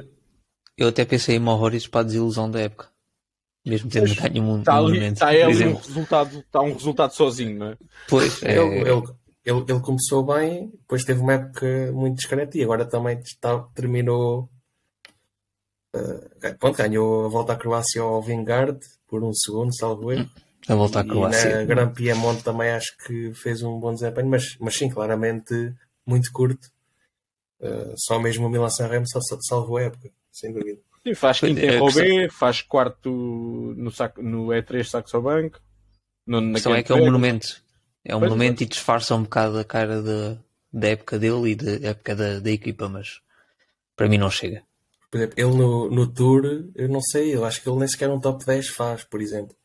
[0.76, 2.88] eu até pensei em Mohoric para a desilusão da época.
[3.66, 7.66] Mesmo tendo ganho um está ali, Está ele um resultado, está um resultado sozinho, não
[7.66, 7.78] é?
[8.08, 8.56] Pois, é...
[8.56, 9.02] Ele, ele,
[9.44, 14.48] ele, ele, começou bem, depois teve uma época muito discreta e agora também está, terminou
[15.94, 20.28] Uh, pronto, ganhou a volta à Croácia ao Vanguard por um segundo, salvo erro.
[20.68, 21.58] A volta à E Croácia.
[21.60, 25.74] na Gran Piemonte também acho que fez um bom desempenho, mas, mas sim, claramente
[26.06, 26.68] muito curto.
[27.60, 30.78] Uh, só mesmo o Milan San Remo sal- sal- salvou a época, sem dúvida.
[31.02, 33.10] Sim, faz quinto é, em questão- Robé, faz quarto
[33.76, 35.58] no, saco, no E3 Saxo Bank.
[36.26, 37.62] No, A na questão é que é um monumento.
[38.04, 40.38] É um Pois, monumento e disfarça um bocado a cara da,
[40.72, 43.20] da época dele e da época da, da equipa, mas
[43.96, 44.62] para mim não chega.
[45.10, 48.10] Por exemplo, ele no, no Tour, eu não sei, eu acho que ele nem sequer
[48.10, 49.56] um top 10 faz, por exemplo.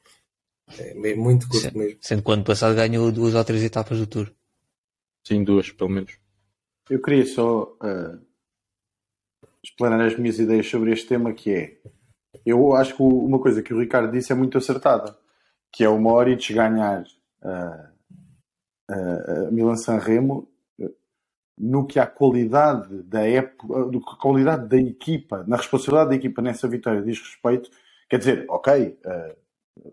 [0.78, 1.78] É me- muito curto Sim.
[1.78, 2.00] mesmo.
[2.02, 4.32] Sendo que o ano passado ganhou duas ou três etapas do Tour.
[5.28, 6.18] Sim, duas, pelo menos.
[6.90, 8.18] Eu queria só eh,
[9.64, 11.78] explanar as minhas ideias sobre este tema, que é
[12.46, 15.18] eu acho que uma coisa que o Ricardo disse é muito acertada,
[15.72, 17.04] que é o Moritz ganhar
[17.44, 17.90] eh,
[18.90, 20.50] a Milan San Remo
[21.58, 26.16] no que a qualidade da época, do que a qualidade da equipa, na responsabilidade da
[26.16, 27.70] equipa nessa vitória diz respeito,
[28.10, 29.36] quer dizer, ok, eh,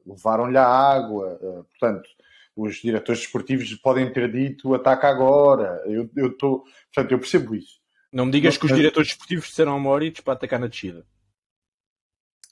[0.06, 2.08] levaram-lhe a água, eh, portanto,
[2.56, 7.78] os diretores desportivos podem ter dito ataca agora, eu eu estou, portanto, eu percebo isso.
[8.12, 10.66] Não me digas Não, que os mas- diretores desportivos disseram ao Moritz para atacar na
[10.66, 11.06] descida.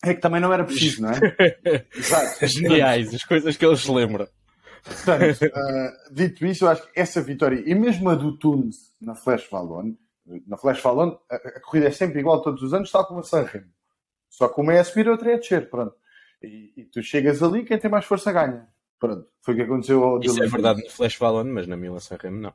[0.05, 1.15] É que também não era preciso, não é?
[1.93, 2.47] Exato.
[2.47, 4.29] Geniais, as coisas que eles se lembram.
[4.83, 9.15] Portanto, ah, dito isso, eu acho que essa vitória, e mesmo a do Tunes na
[9.15, 9.95] Flash Valon,
[10.47, 13.23] na Flash Valon, a, a corrida é sempre igual todos os anos, tal como a
[13.23, 13.71] San Remo.
[14.29, 15.95] Só que uma é a subir, a outra é a descer, pronto.
[16.43, 18.69] E, e tu chegas ali, quem tem mais força ganha.
[18.99, 22.01] Pronto, foi o que aconteceu ao Isso é verdade no Flash Valon, mas na Milan
[22.01, 22.53] San Remo não.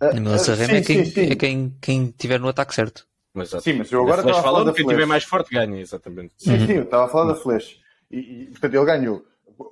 [0.00, 1.32] Ah, No ah, Sanremo é, sim, quem, sim, sim.
[1.32, 3.06] é quem, quem tiver no ataque certo.
[3.32, 4.94] Mas, Sim, mas eu na agora estava a falar da quem Flash.
[4.94, 6.34] tiver mais forte ganha, exatamente.
[6.36, 7.78] Sim, sim, eu estava a falar da Flash.
[8.10, 9.24] E, e, portanto, ele ganhou.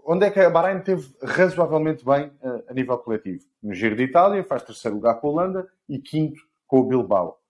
[0.04, 3.44] Onde é que a Bahrein teve razoavelmente bem eh, a nível coletivo?
[3.62, 7.40] No Giro de Itália, faz terceiro lugar com a Holanda e quinto com o Bilbao.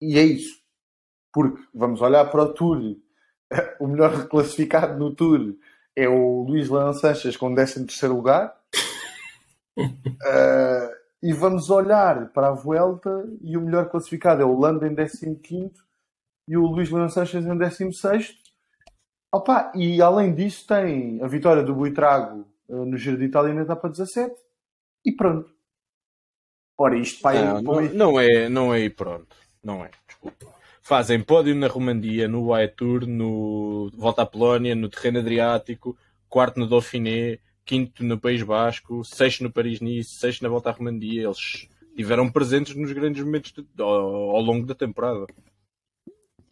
[0.00, 0.60] E é isso.
[1.32, 2.96] Porque vamos olhar para o Tour.
[3.78, 5.54] O melhor classificado no Tour
[5.94, 8.54] é o Luís Leão Sanches com 13 terceiro lugar.
[9.78, 10.90] Eh,
[11.22, 15.70] e vamos olhar para a Vuelta e o melhor classificado é o Holanda em 15
[16.48, 18.45] e o Luís Leão Sanches em 16
[19.32, 23.62] Opa, e além disso tem a vitória do Buitrago eh, no Giro de Itália na
[23.62, 24.34] etapa 17
[25.04, 25.50] e pronto.
[26.78, 29.34] Ora, isto para Não, não, não é, não é e pronto.
[29.62, 30.46] Não é, desculpa.
[30.82, 35.96] Fazem pódio na Romandia, no White Tour, no Volta à Polónia, no Terreno Adriático,
[36.28, 41.24] quarto no Dauphiné, quinto no País Basco, sexto no Paris-Nice, sexto na Volta à Romandia.
[41.24, 43.90] Eles tiveram presentes nos grandes momentos de- ao,
[44.36, 45.26] ao longo da temporada.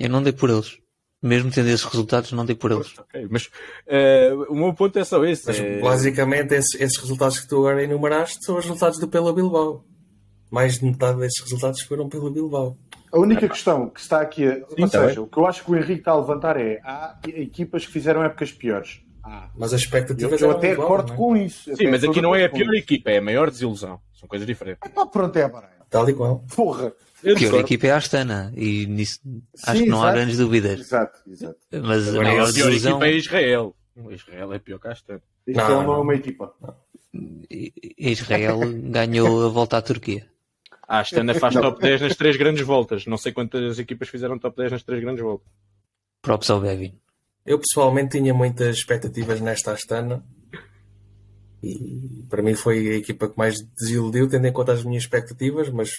[0.00, 0.80] Eu não dei por eles.
[1.26, 2.92] Mesmo tendo esses resultados, não dei por eles.
[2.98, 3.48] Ok, Mas
[3.86, 5.46] eh, o meu ponto é só esse.
[5.46, 9.32] Mas é- basicamente esses, esses resultados que tu agora enumeraste são os resultados do Pela
[9.32, 9.84] Bilbao.
[10.50, 12.76] Mais de metade desses resultados foram pela Bilbao.
[13.10, 15.70] A única questão que está aqui, a- ou tá seja, o que eu acho que
[15.70, 19.00] o Henrique está a levantar é há equipas que fizeram épocas piores.
[19.22, 19.48] Há.
[19.56, 21.16] Mas as Eu, expectativas eu eram até acordo é?
[21.16, 21.74] com isso.
[21.74, 23.98] Sim, mas aqui não é a pior equipa, é a maior desilusão.
[24.12, 24.80] São coisas diferentes.
[24.94, 25.70] Ah, pronto, é a Bahrein.
[25.88, 26.44] Tal e qual.
[26.54, 26.92] Porra.
[27.24, 29.18] Eu A equipa é a Astana e nisso
[29.66, 30.16] acho Sim, que não há exato.
[30.16, 30.80] grandes dúvidas.
[30.80, 31.58] Exato, exato.
[31.72, 33.76] Mas a Agora, maior a pior desilusão, equipa é Israel.
[34.10, 35.22] Israel é pior que a Astana.
[35.46, 36.54] Isto Não, não, é uma equipa.
[37.98, 38.60] Israel
[38.90, 40.28] ganhou a volta à Turquia.
[40.86, 43.06] A Astana faz top 10 nas três grandes voltas.
[43.06, 45.48] Não sei quantas equipas fizeram top 10 nas três grandes voltas.
[46.20, 46.98] Props ao Bevin.
[47.46, 50.24] Eu pessoalmente tinha muitas expectativas nesta Astana
[51.62, 55.70] e para mim foi a equipa que mais desiludiu, tendo em conta as minhas expectativas,
[55.70, 55.90] mas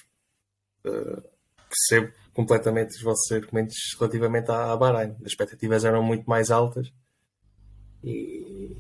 [0.85, 1.21] eh,
[1.69, 5.15] percebo completamente os vossos argumentos relativamente à, à Bahrein.
[5.21, 6.91] As expectativas eram muito mais altas
[8.03, 8.75] e,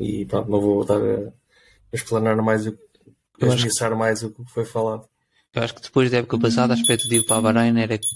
[0.00, 1.32] e pronto, não vou voltar a, a
[1.92, 2.76] explanar mais o
[3.42, 5.08] a esmiuçar mais o que foi falado.
[5.52, 8.06] Eu acho que depois da época passada a expectativa para a Bahrein era que.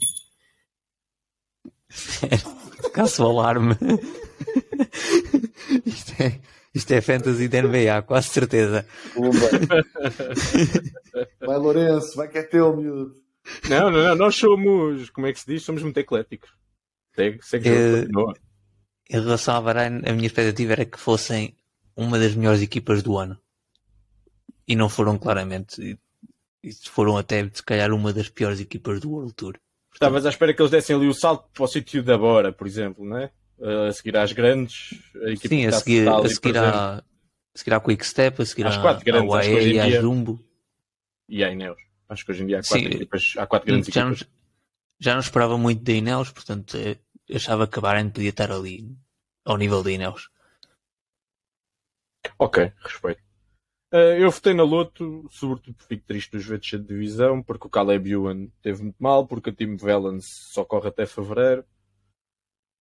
[2.92, 3.76] Caso o alarme.
[5.86, 6.40] isto, é,
[6.78, 8.86] isto é fantasy da NBA, quase certeza.
[11.40, 13.14] Vai Lourenço, vai que é teu, miúdo.
[13.68, 14.14] Não, não, não.
[14.14, 15.62] Nós somos, como é que se diz?
[15.62, 16.50] Somos muito ecléticos.
[17.14, 17.68] Segue, segue
[18.02, 18.34] continua.
[19.10, 21.56] Em relação à Bahrein, a minha expectativa era que fossem
[21.96, 23.38] uma das melhores equipas do ano.
[24.66, 25.80] E não foram claramente.
[25.82, 25.98] E-
[26.62, 29.54] e foram até, se calhar, uma das piores equipas do World Tour.
[29.94, 32.66] Estavas à espera que eles dessem ali o salto para o sítio da Bora, por
[32.66, 33.30] exemplo, não é?
[33.60, 35.00] A seguir às grandes.
[35.24, 37.02] A equipa Sim, a seguir, a seguir, à, a
[37.54, 40.40] seguir à Quick Step, a seguir Às à, quatro grandes, à UAE e à Jumbo.
[41.28, 41.78] E a Ineos.
[42.08, 44.32] Acho que hoje em dia há quatro, Sim, equipas, há quatro grandes já, não, equipas.
[44.98, 46.96] já não esperava muito da Ineos, portanto eh,
[47.34, 48.96] achava que a Bahrein podia estar ali
[49.44, 50.30] ao nível da Ineos.
[52.38, 53.20] Ok, respeito.
[53.92, 57.70] Uh, eu votei na Loto, sobretudo porque fico triste dos vezes de divisão, porque o
[57.70, 61.64] Caleb Ewan teve muito mal, porque a Team Valence só corre até fevereiro.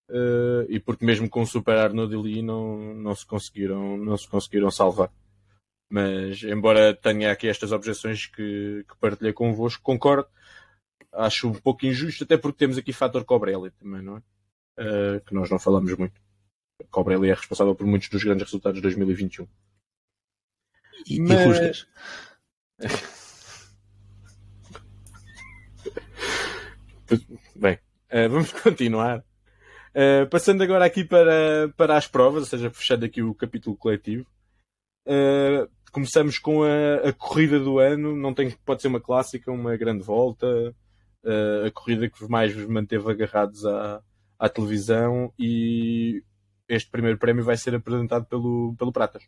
[0.10, 4.28] Uh, e porque mesmo com o Super Arnold ali não, não, se conseguiram, não se
[4.28, 5.12] conseguiram salvar.
[5.90, 10.28] Mas, embora tenha aqui estas objeções que, que partilhei convosco, concordo.
[11.12, 14.22] Acho um pouco injusto, até porque temos aqui fator Cobrelli também, não é?
[14.78, 16.22] Uh, que nós não falamos muito.
[16.92, 19.48] Cobrelli é responsável por muitos dos grandes resultados de 2021.
[21.08, 21.88] E, Mas...
[22.80, 22.88] e?
[27.56, 27.80] Bem,
[28.12, 29.24] uh, vamos continuar.
[29.96, 34.26] Uh, passando agora aqui para, para as provas, ou seja, fechando aqui o capítulo coletivo.
[35.08, 39.78] Uh, começamos com a, a, corrida do ano, não tem, pode ser uma clássica, uma
[39.78, 40.46] grande volta,
[41.24, 44.04] uh, a corrida que mais vos manteve agarrados à,
[44.38, 46.22] à televisão e
[46.68, 49.24] este primeiro prémio vai ser apresentado pelo, pelo Pratas.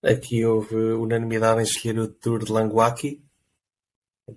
[0.00, 3.20] Aqui houve unanimidade em escolher o Tour de Languaki.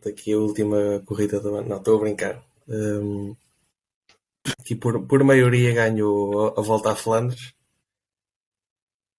[0.03, 1.69] Aqui a última corrida do ano.
[1.69, 2.43] Não, estou a brincar.
[2.67, 3.35] Um,
[4.45, 7.53] aqui por, por maioria ganhou a volta a Flandres.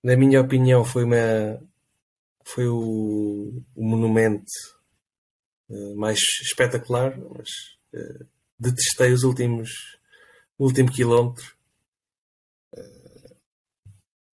[0.02, 1.62] Na minha opinião foi uma
[2.44, 4.50] foi o, o monumento
[5.70, 7.48] uh, mais espetacular, mas
[7.94, 8.26] uh,
[8.58, 9.70] detestei os últimos
[10.58, 11.56] o último quilómetro.
[12.74, 13.36] Uh,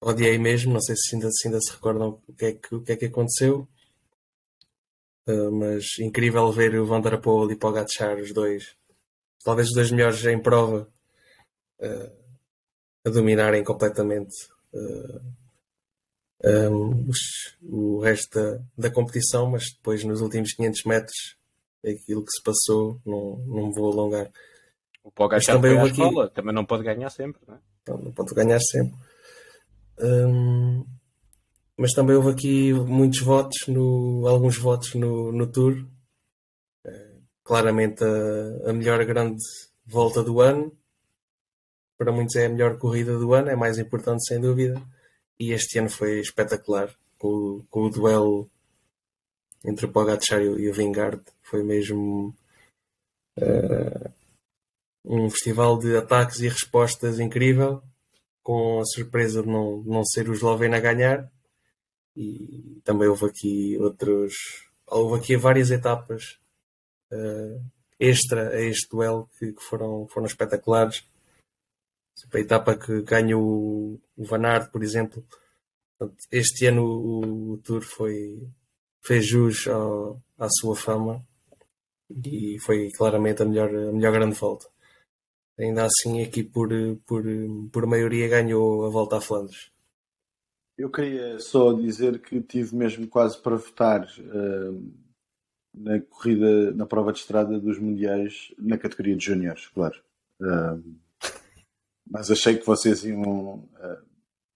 [0.01, 2.81] odiei mesmo, não sei se ainda, se ainda se recordam o que é que, o
[2.81, 3.67] que, é que aconteceu.
[5.27, 8.77] Mas incrível ver o Van der Poel e Pogacar, os dois
[9.45, 10.89] talvez os dois melhores em prova
[11.79, 12.11] uh,
[13.05, 14.33] a dominarem completamente
[14.73, 15.21] uh,
[16.43, 21.37] eh, um, os, o resto da, da, competição, mas depois nos últimos 500 metros
[21.85, 24.31] aquilo que se passou não, não vou alongar.
[25.03, 25.91] O Pogacar também aqui...
[25.91, 27.59] escola, também não pode ganhar sempre, não é?
[27.87, 28.95] Não, não pode ganhar sempre.
[29.99, 30.83] Um,
[31.77, 35.85] mas também houve aqui muitos votos, no, alguns votos no, no Tour
[37.45, 39.41] claramente a, a melhor grande
[39.85, 40.75] volta do ano.
[41.97, 44.81] Para muitos é a melhor corrida do ano, é mais importante sem dúvida.
[45.39, 48.49] E este ano foi espetacular com, com o duelo
[49.63, 51.21] entre o Pogacar e o Vingard.
[51.43, 52.35] Foi mesmo
[53.37, 54.11] uh,
[55.05, 57.81] um festival de ataques e respostas incrível,
[58.43, 61.31] com a surpresa de não, não ser o Esloveno a ganhar.
[62.15, 64.33] E também houve aqui outros.
[64.87, 66.39] Houve aqui várias etapas
[67.99, 71.03] extra a este duelo que, que, foram, foram espetaculares.
[72.33, 75.25] A etapa que ganha o, o Van Aert, por exemplo.
[76.31, 78.47] Este ano o, o Tour foi,
[79.01, 81.25] fez jus ao, à sua fama
[82.09, 84.67] e foi claramente a melhor, a melhor grande volta.
[85.57, 86.69] Ainda assim, aqui por,
[87.05, 87.23] por,
[87.71, 89.71] por maioria ganhou a volta a Flandres.
[90.77, 94.93] Eu queria só dizer que tive mesmo quase para votar uh,
[95.75, 100.01] na corrida, na prova de estrada dos Mundiais, na categoria de Júniores, claro.
[100.39, 100.95] Uh,
[102.09, 104.05] mas achei que vocês iam uh,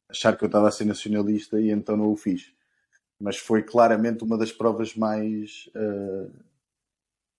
[0.08, 2.54] achar que eu estava a ser nacionalista e então não o fiz.
[3.20, 6.32] Mas foi claramente uma das provas mais, uh,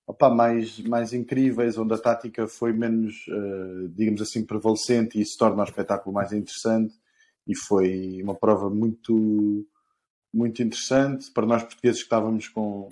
[0.07, 3.25] opa, mais, mais incríveis, onde a tática foi menos,
[3.95, 6.95] digamos assim, prevalecente e isso torna o espetáculo mais interessante.
[7.47, 9.67] E foi uma prova muito,
[10.33, 12.91] muito interessante para nós portugueses que estávamos com,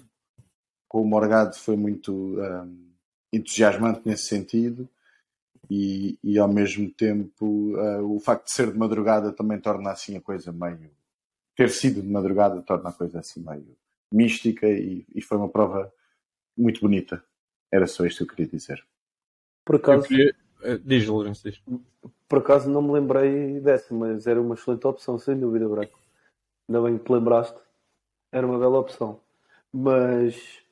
[0.88, 2.88] com o Morgado foi muito um,
[3.32, 4.88] entusiasmante nesse sentido
[5.70, 10.16] e, e ao mesmo tempo uh, o facto de ser de madrugada também torna assim
[10.16, 10.90] a coisa meio
[11.54, 13.76] ter sido de madrugada torna a coisa assim meio
[14.12, 15.92] mística e, e foi uma prova
[16.56, 17.22] muito bonita.
[17.70, 18.84] Era só isto que eu queria dizer.
[19.64, 20.34] Por acaso queria...
[20.62, 21.62] Eh, diz Lourenço diz.
[22.28, 25.98] Por acaso não me lembrei dessa mas era uma excelente opção sem dúvida Branco.
[26.68, 27.58] Ainda bem que te lembraste
[28.32, 29.20] era uma bela opção.
[29.72, 30.62] Mas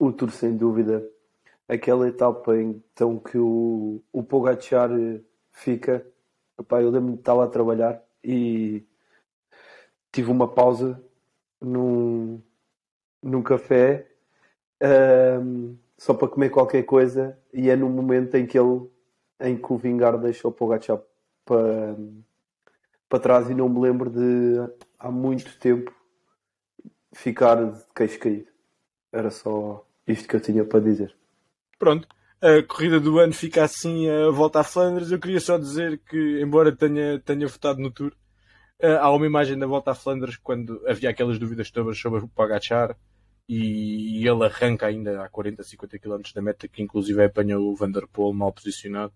[0.00, 1.06] o Tour, sem dúvida.
[1.68, 4.90] Aquela etapa então que o, o Pogacar
[5.52, 6.04] fica.
[6.58, 8.84] Epá, eu lembro-me de estar lá a trabalhar e
[10.10, 11.02] tive uma pausa
[11.60, 12.40] num,
[13.22, 14.08] num café
[15.42, 18.88] um, só para comer qualquer coisa e é no momento em que ele
[19.38, 21.00] em que o Vingar deixou o Pogacar
[21.44, 21.96] para,
[23.08, 24.56] para trás e não me lembro de
[24.98, 25.94] há muito tempo
[27.12, 28.50] ficar de queixo caído.
[29.12, 31.14] Era só isto que eu tinha para dizer.
[31.78, 32.06] Pronto.
[32.42, 35.10] A corrida do ano fica assim a volta a Flandres.
[35.10, 38.12] Eu queria só dizer que, embora tenha, tenha votado no Tour,
[38.78, 42.28] eh, há uma imagem da volta a Flandres quando havia aquelas dúvidas todas sobre o
[42.28, 42.96] Pagachar
[43.52, 48.32] e ele arranca ainda a 40, 50 km da meta, que inclusive apanha o Vanderpool
[48.32, 49.12] mal posicionado.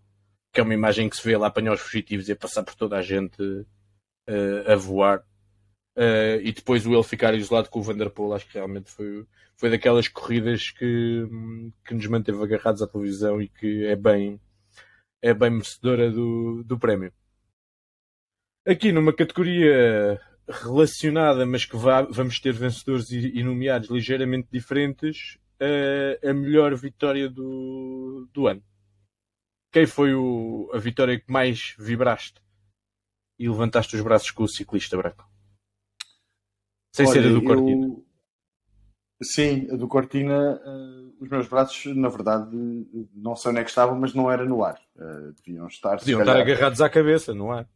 [0.53, 2.75] Que é uma imagem que se vê lá apanhar os fugitivos e a passar por
[2.75, 5.25] toda a gente uh, a voar.
[5.97, 9.25] Uh, e depois o ele ficar isolado com o Vanderpool, acho que realmente foi,
[9.57, 11.29] foi daquelas corridas que,
[11.87, 14.41] que nos manteve agarrados à televisão e que é bem,
[15.23, 17.13] é bem merecedora do, do prémio.
[18.67, 25.39] Aqui numa categoria relacionada, mas que vá, vamos ter vencedores e, e nomeados ligeiramente diferentes,
[25.61, 28.63] uh, a melhor vitória do, do ano.
[29.71, 32.41] Quem foi o, a vitória que mais vibraste
[33.39, 35.34] e levantaste os braços com o ciclista branco?
[36.95, 37.87] Sem Olha, ser a do Cortina.
[37.89, 38.05] Eu...
[39.21, 42.57] Sim, a do Cortina, uh, os meus braços, na verdade,
[43.13, 44.81] não sei onde é que estavam, mas não era no ar.
[44.95, 45.97] Uh, deviam estar.
[45.97, 46.47] Deviam estar calhar...
[46.47, 47.67] agarrados à cabeça, não é?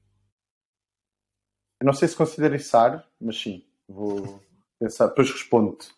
[1.81, 4.41] Eu não sei se considero içar, mas sim, vou
[4.79, 5.93] pensar, depois respondo-te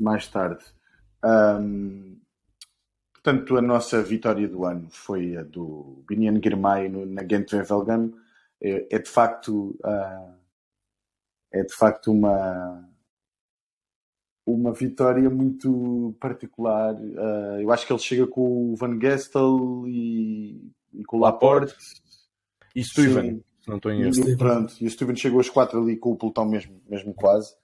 [0.00, 0.64] mais tarde.
[1.24, 2.18] Um,
[3.12, 8.12] portanto, a nossa vitória do ano foi a do Binian Girmay na Gent Wevelgem.
[8.60, 9.78] É, é de facto.
[9.84, 10.37] Uh,
[11.52, 12.88] é de facto uma
[14.46, 16.94] uma vitória muito particular.
[16.94, 21.74] Uh, eu acho que ele chega com o Van Gestel e, e com o Laporte.
[22.74, 24.28] E Steven, não estou em erro.
[24.28, 27.54] E, pronto, e o Steven chegou aos quatro ali com o pelotão mesmo, mesmo quase.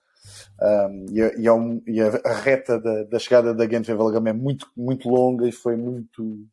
[0.60, 1.54] Um, e, a, e, a,
[1.86, 5.76] e, a, reta da, da chegada da Gent Wevelgem é muito, muito longa e foi
[5.76, 6.46] muito,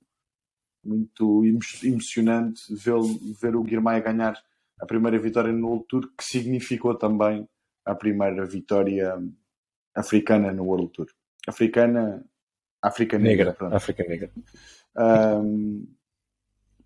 [0.84, 1.44] muito
[1.84, 2.96] emocionante ver,
[3.40, 4.36] ver o Guirmay ganhar
[4.82, 7.48] a primeira vitória no World Tour, que significou também
[7.86, 9.16] a primeira vitória
[9.96, 11.08] africana no World Tour.
[11.48, 12.26] Africana,
[12.82, 13.52] África Negra.
[13.52, 14.32] Negra África Negra.
[14.98, 15.88] Um,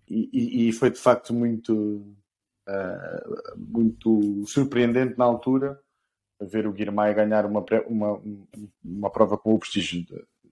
[0.08, 2.06] e, e, foi de facto muito,
[2.68, 5.80] uh, muito surpreendente na altura
[6.40, 8.22] ver o Guirmay ganhar uma, uma,
[8.84, 10.04] uma prova com o prestígio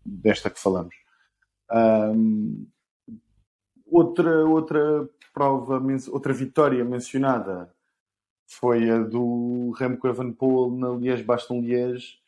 [0.04, 0.94] desta que falamos.
[1.70, 2.66] Um,
[3.86, 7.72] outra, outra prova, outra vitória mencionada
[8.46, 12.18] foi a do Remco Evenepoel na Liège-Bastogne-Liège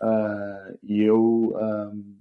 [0.00, 2.16] uh, e eu um,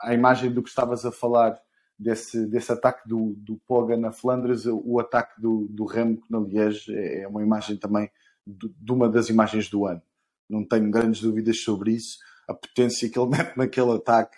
[0.00, 1.58] a imagem do que estavas a falar
[1.98, 6.94] desse, desse ataque do, do Poga na Flandres, o ataque do, do Remco na Liège
[6.94, 8.10] é, é uma imagem também
[8.46, 10.02] de uma das imagens do ano.
[10.48, 12.18] Não tenho grandes dúvidas sobre isso.
[12.48, 14.36] A potência que ele mete naquele ataque,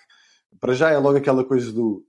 [0.60, 2.06] para já é logo aquela coisa do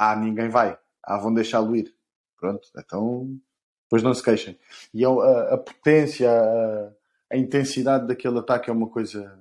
[0.00, 1.94] ah, ninguém vai, ah, vão deixá-lo ir.
[2.38, 3.38] Pronto, então
[3.84, 4.58] depois não se queixem.
[4.94, 6.90] E a, a, a potência, a,
[7.34, 9.38] a, intensidade daquele ataque é uma coisa.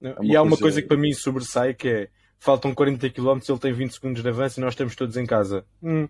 [0.00, 0.62] É uma e há uma coisa...
[0.62, 2.08] coisa que para mim sobressai que é
[2.38, 5.66] faltam 40 km, ele tem 20 segundos de avanço e nós estamos todos em casa.
[5.82, 6.08] Hum,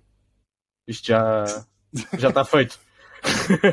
[0.86, 1.44] isto já,
[2.18, 2.78] já está feito.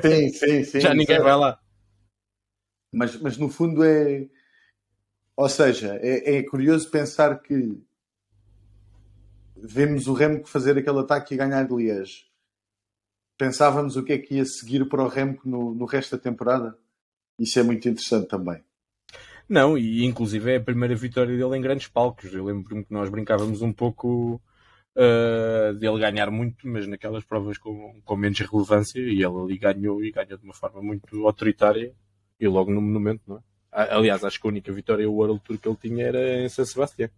[0.01, 0.79] Sim, sim, sim.
[0.79, 1.59] já ninguém vai lá.
[2.93, 4.29] Mas, mas no fundo é.
[5.35, 7.77] Ou seja, é, é curioso pensar que
[9.55, 12.25] vemos o Remco fazer aquele ataque e ganhar de Liège.
[13.37, 16.77] Pensávamos o que é que ia seguir para o Remco no, no resto da temporada.
[17.39, 18.63] Isso é muito interessante também.
[19.47, 22.33] Não, e inclusive é a primeira vitória dele em grandes palcos.
[22.33, 24.41] Eu lembro-me que nós brincávamos um pouco
[24.95, 30.03] uh, dele ganhar muito, mas naquelas provas com, com menos relevância, e ele ali ganhou
[30.03, 31.93] e ganhou de uma forma muito autoritária
[32.39, 33.41] e logo no monumento, não é?
[33.71, 37.09] Aliás, acho que a única vitória World Tour que ele tinha era em San Sebastián.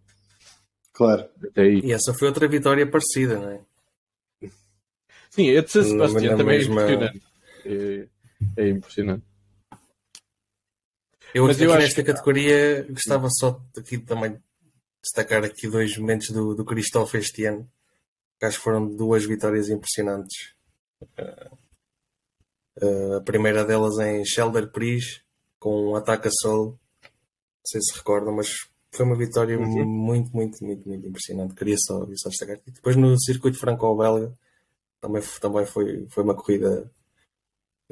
[0.98, 1.30] Claro.
[1.56, 3.60] E essa foi outra vitória parecida, não é?
[5.30, 6.82] Sim, a de San Sebastián também é mesma...
[6.82, 7.22] é impressionante.
[7.64, 8.08] É,
[8.56, 9.24] é impressionante.
[11.32, 12.12] Eu, Mas eu nesta que...
[12.12, 14.42] categoria gostava só aqui também
[15.00, 17.70] destacar aqui dois momentos do, do Christophe este ano.
[18.40, 20.52] Que acho que foram duas vitórias impressionantes.
[22.82, 25.22] Uh, a primeira delas em Shelder Pris,
[25.60, 26.76] com um ataque a solo.
[27.04, 28.66] Não sei se recordam, mas
[28.98, 29.86] foi uma vitória uhum.
[29.86, 31.54] muito, muito, muito, muito impressionante.
[31.54, 32.58] Queria só, só destacar.
[32.66, 34.36] E depois no circuito franco-belga
[35.00, 36.90] também, também foi, foi uma corrida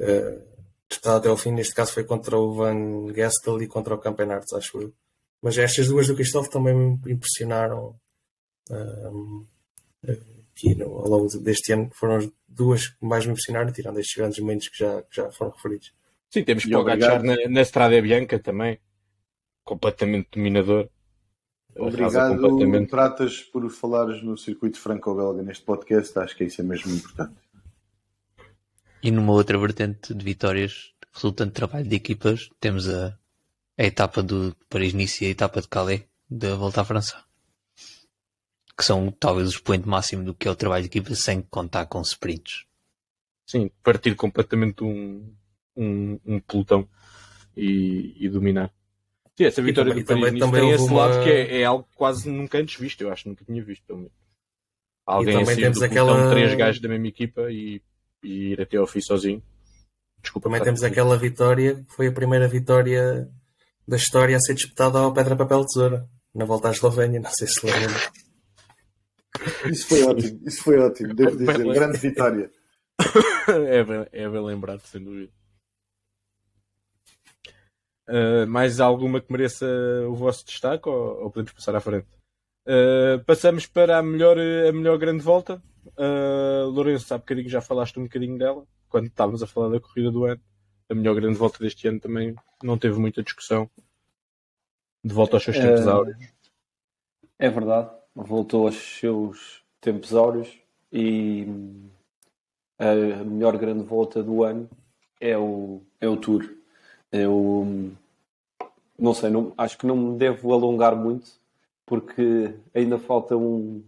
[0.01, 0.43] uh,
[0.89, 1.51] disputada até ao fim.
[1.51, 4.93] Neste caso foi contra o Van Gestel e contra o Campenarts, acho eu.
[5.41, 7.95] Mas estas duas do Cristóvão também me impressionaram
[8.69, 9.47] uh,
[10.03, 11.89] aqui no, ao longo deste ano.
[11.93, 15.31] Foram as duas que mais me impressionaram, tirando estes grandes momentos que já, que já
[15.31, 15.93] foram referidos.
[16.29, 18.77] Sim, temos que Pogacar na, na Estrada Bianca também
[19.63, 20.89] completamente dominador.
[21.79, 22.89] Obrigado, completamente...
[22.89, 26.17] Pratas, por falares no circuito franco-belga neste podcast.
[26.19, 27.35] Acho que isso é mesmo importante.
[29.01, 33.17] E numa outra vertente de vitórias, resultante de trabalho de equipas, temos a,
[33.77, 37.23] a etapa do Paris-Nice e a etapa de Calais da Volta à França.
[38.77, 41.85] Que são talvez o expoente máximo do que é o trabalho de equipa sem contar
[41.85, 42.65] com sprints.
[43.45, 45.33] Sim, partir completamente um,
[45.75, 46.87] um, um pelotão
[47.55, 48.73] e, e dominar.
[49.37, 51.05] Sim, essa vitória também, do Paris também, também tem esse uma...
[51.05, 53.99] lado que é, é, algo quase nunca antes visto, eu acho, nunca tinha visto, pelo
[53.99, 54.13] menos.
[55.05, 56.31] Alguém e também temos aquela...
[56.31, 57.81] três gajos da mesma equipa e,
[58.23, 59.43] e ir até ao fim sozinho.
[60.21, 60.49] Desculpa.
[60.49, 63.29] Também temos aquela vitória, que foi a primeira vitória
[63.87, 67.47] da história a ser disputada ao Pedra, Papel, Tesoura, na volta à Eslovénia, não sei
[67.47, 67.95] se lembram.
[69.71, 71.63] Isso foi ótimo, isso foi ótimo, devo dizer.
[71.63, 72.49] Grande vitória.
[73.69, 75.31] é, bem, é bem lembrado, sem dúvida.
[78.07, 79.65] Uh, mais alguma que mereça
[80.07, 82.07] o vosso destaque ou, ou podemos passar à frente?
[82.65, 85.61] Uh, passamos para a melhor, a melhor grande volta.
[85.97, 90.11] Uh, Lourenço, há bocadinho já falaste um bocadinho dela, quando estávamos a falar da corrida
[90.11, 90.41] do ano.
[90.89, 93.69] A melhor grande volta deste ano também não teve muita discussão.
[95.03, 96.17] De volta aos seus tempos áureos.
[97.39, 100.57] É verdade, voltou aos seus tempos áureos
[100.91, 101.89] e hum,
[102.79, 104.69] a melhor grande volta do ano
[105.19, 106.56] é o, é o Tour.
[107.11, 107.93] Eu
[108.97, 111.31] não sei, não, acho que não me devo alongar muito
[111.85, 113.81] porque ainda falta um,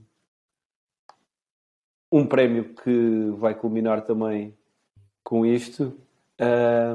[2.11, 4.57] um prémio que vai culminar também
[5.23, 5.97] com isto.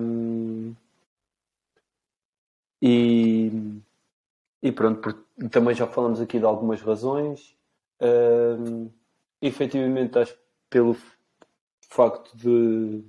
[0.01, 0.75] Hum,
[2.81, 3.51] e,
[4.63, 7.55] e pronto, também já falamos aqui de algumas razões.
[8.01, 8.89] Hum,
[9.43, 10.97] efetivamente, acho que pelo
[11.91, 13.05] facto de,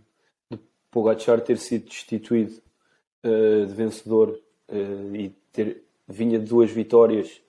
[0.51, 0.59] de
[0.91, 2.61] Pogacar ter sido destituído
[3.25, 7.41] eh, de vencedor eh, e ter vinha de duas vitórias,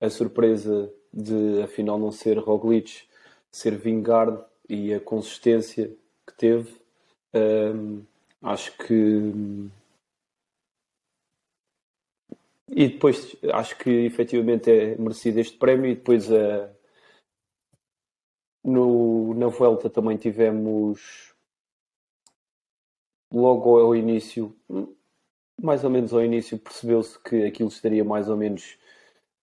[0.00, 3.02] a surpresa de afinal não ser Roglic,
[3.50, 5.88] ser Vingard e a consistência
[6.26, 6.72] que teve,
[7.34, 8.02] hum,
[8.42, 9.32] acho que
[12.68, 16.70] e depois acho que efetivamente é merecido este prémio e depois a
[18.64, 21.34] no, na Vuelta também tivemos
[23.32, 24.56] logo ao início,
[25.62, 28.78] mais ou menos ao início, percebeu-se que aquilo estaria mais ou menos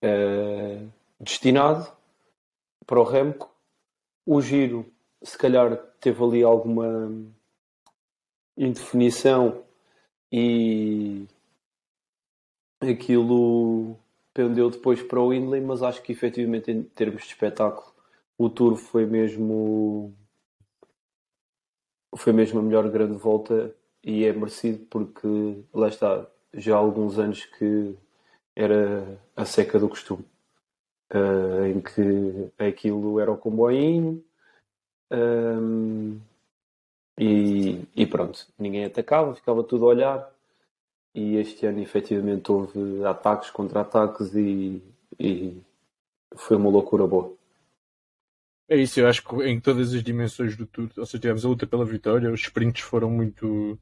[0.01, 0.85] eh,
[1.19, 1.91] destinado
[2.85, 3.49] para o Remco.
[4.25, 4.85] O giro,
[5.23, 7.11] se calhar, teve ali alguma
[8.57, 9.63] indefinição
[10.31, 11.27] e
[12.79, 13.97] aquilo
[14.33, 17.91] pendeu depois para o Hindley, mas acho que efetivamente em termos de espetáculo
[18.37, 20.13] o Tour foi mesmo
[22.15, 23.73] foi mesmo a melhor grande volta
[24.03, 25.27] e é merecido porque
[25.73, 27.95] lá está, já há alguns anos que
[28.55, 30.25] era a seca do costume
[31.09, 34.23] eh, em que aquilo era o comboinho
[35.11, 36.19] ehm,
[37.19, 40.33] e, e pronto, ninguém atacava, ficava tudo a olhar
[41.13, 44.81] e este ano efetivamente houve ataques contra ataques e,
[45.19, 45.61] e
[46.35, 47.35] foi uma loucura boa.
[48.69, 51.49] É isso, eu acho que em todas as dimensões do Tour, ou seja, tivemos a
[51.49, 53.77] luta pela vitória, os sprints foram muito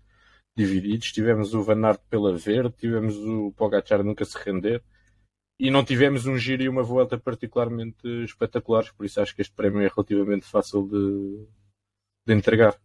[0.56, 4.84] divididos, tivemos o Van Aert pela verde, tivemos o Pogacar nunca se render
[5.60, 9.54] e não tivemos um giro e uma volta particularmente espetaculares, por isso acho que este
[9.54, 11.46] prémio é relativamente fácil de,
[12.26, 12.80] de entregar.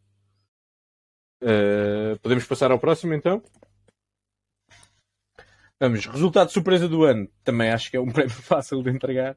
[1.41, 3.43] Uh, podemos passar ao próximo então?
[5.79, 9.37] Vamos, resultado surpresa do ano, também acho que é um prémio fácil de entregar.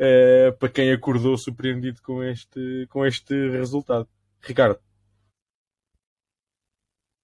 [0.00, 4.08] Uh, para quem acordou surpreendido com este, com este resultado.
[4.40, 4.87] Ricardo.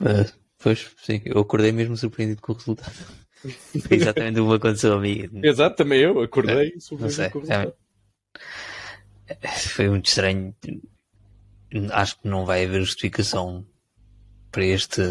[0.00, 2.92] Uh, pois, sim, eu acordei mesmo surpreendido com o resultado.
[3.44, 5.28] Foi exatamente o que aconteceu a mim.
[5.42, 7.74] Exato, também eu acordei não surpreendido com o já- resultado.
[9.74, 10.54] Foi muito estranho.
[11.92, 13.66] Acho que não vai haver justificação
[14.50, 15.02] para este,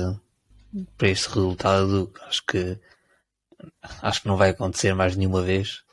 [0.97, 2.11] para este resultado.
[2.27, 2.79] Acho que,
[4.01, 5.83] acho que não vai acontecer mais nenhuma vez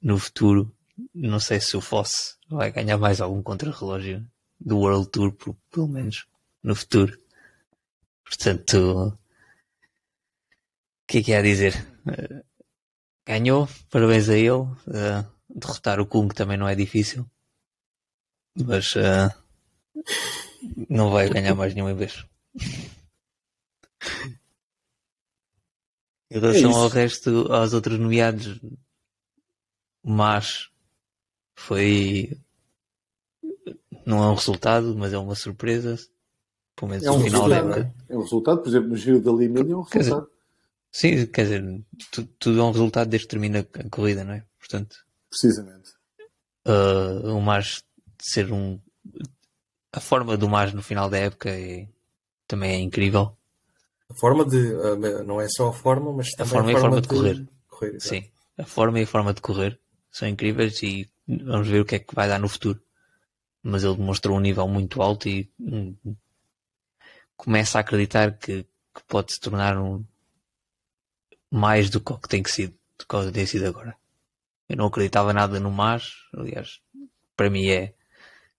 [0.00, 0.72] no futuro.
[1.14, 4.24] Não sei se o Fosse vai ganhar mais algum contrarrelógio
[4.60, 5.34] do World Tour,
[5.70, 6.26] pelo menos
[6.62, 7.18] no futuro.
[8.26, 9.18] Portanto, o
[11.06, 11.74] que é que há a dizer?
[13.26, 14.66] Ganhou, parabéns a ele.
[14.92, 17.24] Eh, derrotar o Kung também não é difícil,
[18.56, 19.28] mas eh,
[20.88, 22.26] não vai ganhar mais nenhuma vez.
[26.28, 26.78] Em relação isso.
[26.78, 28.60] ao resto, aos outros nomeados,
[30.02, 30.68] mas
[31.54, 32.36] foi
[34.04, 35.96] não é um resultado, mas é uma surpresa.
[36.76, 38.04] Pelo menos É um no final da resultado, época.
[38.08, 38.12] é?
[38.14, 40.36] É um resultado, por exemplo, no Giro da Limeira é um Quer dizer, resultado.
[40.92, 44.44] Sim, quer dizer, tu- tudo é um resultado desde que termina a corrida, não é?
[44.58, 44.96] Portanto,
[45.30, 45.90] Precisamente.
[46.66, 47.82] uh, o Mas
[48.20, 48.78] ser um.
[49.92, 51.88] A forma do Mas no final da época é,
[52.46, 53.36] também é incrível.
[54.10, 54.58] A forma de.
[54.58, 57.46] ah, Não é só a forma, mas também forma e a forma de correr.
[57.68, 58.08] correr, exato.
[58.08, 58.24] Sim,
[58.58, 59.78] a forma e a forma de correr
[60.10, 62.80] são incríveis e vamos ver o que é que vai dar no futuro.
[63.62, 65.94] Mas ele demonstrou um nível muito alto e hum,
[67.36, 70.04] começa a acreditar que, que pode se tornar um
[71.50, 73.96] mais do que o que tem que sido, do que tem sido agora.
[74.68, 76.80] Eu não acreditava nada no Mas, aliás,
[77.36, 77.94] para mim é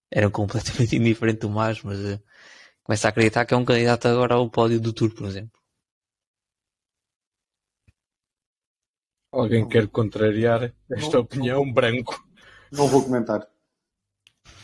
[0.10, 2.20] era completamente indiferente do Mas, mas eh,
[2.84, 5.60] começa a acreditar que é um candidato agora ao pódio do Tour, por exemplo.
[9.32, 11.72] Alguém quer contrariar esta opinião?
[11.72, 12.26] Branco.
[12.72, 13.48] Não vou comentar.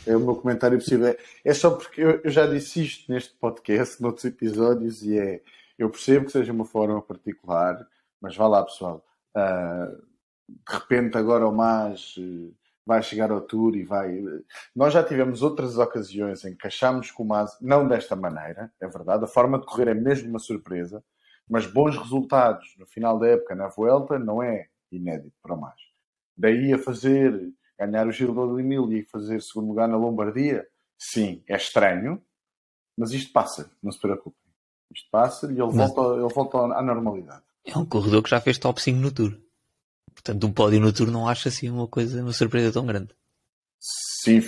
[0.06, 1.16] É o meu comentário possível.
[1.44, 5.42] É, só porque eu, já disse isto neste podcast, noutros episódios, e é.
[5.78, 7.84] Eu percebo que seja uma forma particular,
[8.20, 9.04] mas vá lá, pessoal.
[9.36, 9.96] Uh,
[10.48, 12.54] de repente, agora o mais uh,
[12.86, 14.22] vai chegar ao tour e vai.
[14.74, 18.86] Nós já tivemos outras ocasiões em que achámos que o Mas, não desta maneira, é
[18.86, 21.02] verdade, a forma de correr é mesmo uma surpresa,
[21.48, 25.74] mas bons resultados no final da época na Vuelta não é inédito para o Mas.
[26.36, 30.66] Daí a fazer ganhar o Giro do Emília e fazer segundo lugar na Lombardia,
[30.98, 32.22] sim, é estranho,
[32.96, 34.38] mas isto passa, não se preocupem.
[34.94, 35.92] Isto passa e ele, mas...
[35.92, 37.42] volta, ele volta à normalidade.
[37.64, 39.36] É um corredor que já fez top 5 no Tour.
[40.12, 43.14] Portanto, um pódio no Tour não acha assim uma coisa, uma surpresa tão grande.
[43.80, 44.40] Sim,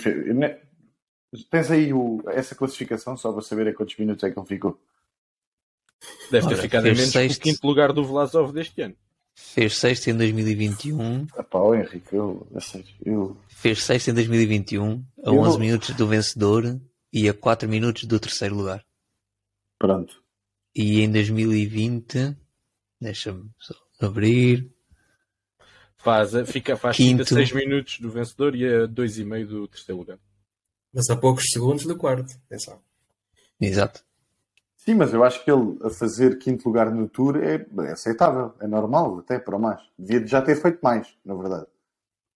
[1.51, 4.79] tens aí o, essa classificação só para saber a quantos minutos é que ele ficou.
[6.31, 7.41] Deve ter Ora, ficado em menos sexto...
[7.41, 8.95] que o quinto lugar do Vlasov deste ano.
[9.39, 11.27] Fez sexto em 2021.
[11.37, 12.47] Epá, oh, Henrique, eu,
[13.05, 13.37] eu...
[13.47, 15.59] Fez sexto em 2021, a eu 11 vou...
[15.59, 16.81] minutos do vencedor
[17.13, 18.83] e a 4 minutos do terceiro lugar.
[19.77, 20.23] Pronto.
[20.75, 22.35] E em 2020,
[22.99, 24.71] deixa-me só abrir.
[25.97, 27.23] Faz, fica, faz Quinto.
[27.23, 30.19] 6 minutos do vencedor e a 2,5 do terceiro lugar.
[30.91, 32.81] Mas a poucos segundos do quarto, atenção.
[33.61, 34.03] Exato.
[34.87, 38.53] Sim, mas eu acho que ele a fazer quinto lugar no Tour é, é aceitável,
[38.61, 39.81] é normal, até para mais.
[39.99, 41.65] Devia já ter feito mais, na verdade.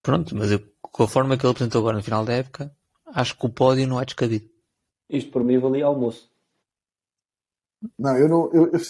[0.03, 2.69] Pronto, mas eu, com a forma que ele apresentou agora no final da época,
[3.07, 4.49] acho que o pódio não é descabido.
[5.09, 6.29] Isto por mim valia almoço.
[7.97, 8.51] Não, eu não.
[8.51, 8.81] Eu, eu,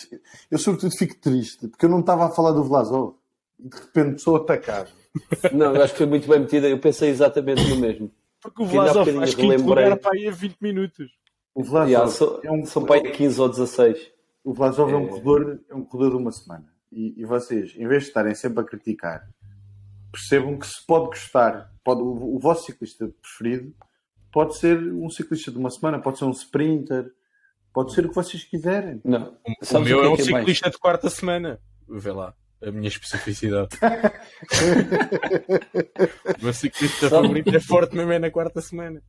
[0.49, 3.13] eu, sobretudo fico triste, porque eu não estava a falar do Vlasov
[3.59, 4.89] e de repente sou atacado.
[5.53, 8.09] Não, eu acho que foi muito bem metida, eu pensei exatamente no mesmo.
[8.41, 11.11] Porque o Vlasov faz quinto lugar para aí a 20 minutos.
[11.53, 14.11] O Vlasov yeah, são, é um, são para aí 15 ou 16.
[14.43, 16.65] O Vlasov é, é um corredor, é um corredor de uma semana.
[16.91, 19.27] E, e, vocês, em vez de estarem sempre a criticar,
[20.11, 23.73] percebam que se pode gostar, pode, o, o, vosso ciclista preferido
[24.31, 27.11] pode ser um ciclista de uma semana, pode ser um sprinter,
[27.73, 29.01] pode ser o que vocês quiserem.
[29.03, 29.37] Não.
[29.45, 30.75] O, o meu o é, é um é ciclista mais?
[30.75, 31.59] de quarta semana.
[31.87, 33.69] Vê lá a minha especificidade.
[36.39, 39.01] o meu ciclista favorito é forte mesmo é na quarta semana.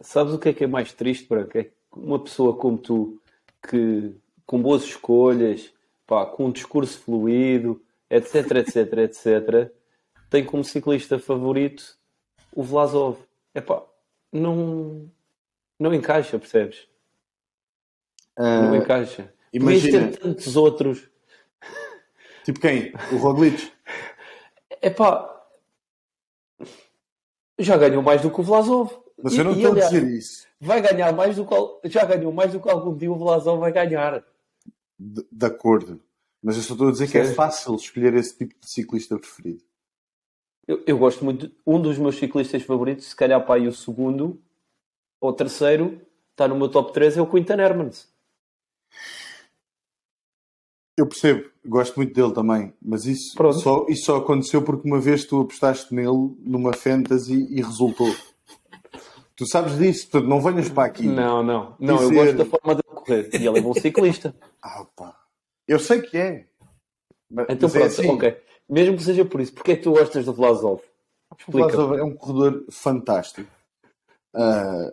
[0.00, 1.56] Sabes o que é que é mais triste, Branco?
[1.58, 3.20] É uma pessoa como tu,
[3.68, 4.14] que
[4.46, 5.72] com boas escolhas,
[6.06, 9.72] pá, com um discurso fluido, etc, etc, etc,
[10.30, 11.98] tem como ciclista favorito
[12.52, 13.18] o Vlasov.
[13.54, 13.84] É pá,
[14.32, 15.10] não,
[15.78, 16.88] não encaixa, percebes?
[18.38, 19.32] Uh, não encaixa.
[19.52, 21.08] Imagina ter tantos outros.
[22.44, 22.92] Tipo quem?
[23.12, 23.70] O Roglic?
[24.80, 25.46] É pá,
[27.58, 28.90] já ganhou mais do que o Vlasov.
[29.22, 30.46] Mas eu não estou a dizer isso.
[30.60, 33.72] Vai ganhar mais do que já ganhou mais do que algum dia o Velasão vai
[33.72, 34.24] ganhar.
[34.98, 36.00] De, de, acordo.
[36.42, 37.12] Mas eu só estou a dizer Sim.
[37.12, 39.62] que é fácil escolher esse tipo de ciclista preferido.
[40.66, 41.48] Eu, eu gosto muito.
[41.48, 44.40] De, um dos meus ciclistas favoritos, se calhar para aí o segundo
[45.20, 46.00] ou terceiro,
[46.30, 48.08] está no meu top 3, é o Quintan Hermans.
[50.96, 55.24] Eu percebo, gosto muito dele também, mas isso só, isso só aconteceu porque uma vez
[55.24, 58.14] tu apostaste nele numa fantasy e resultou.
[59.40, 61.06] Tu sabes disso, portanto, não venhas para aqui.
[61.06, 61.74] Não, não.
[61.80, 62.04] Não, dizer...
[62.04, 63.30] eu gosto da forma de correr.
[63.32, 64.36] E ele é bom ciclista.
[64.62, 65.16] ah, pá.
[65.66, 66.46] Eu sei que é.
[67.30, 68.10] Mas, então mas é pronto, é assim.
[68.10, 68.42] ok.
[68.68, 70.82] Mesmo que seja por isso, porque é que tu gostas do Vlasov?
[71.48, 73.50] O Vlasov é um corredor fantástico.
[74.34, 74.92] Uh,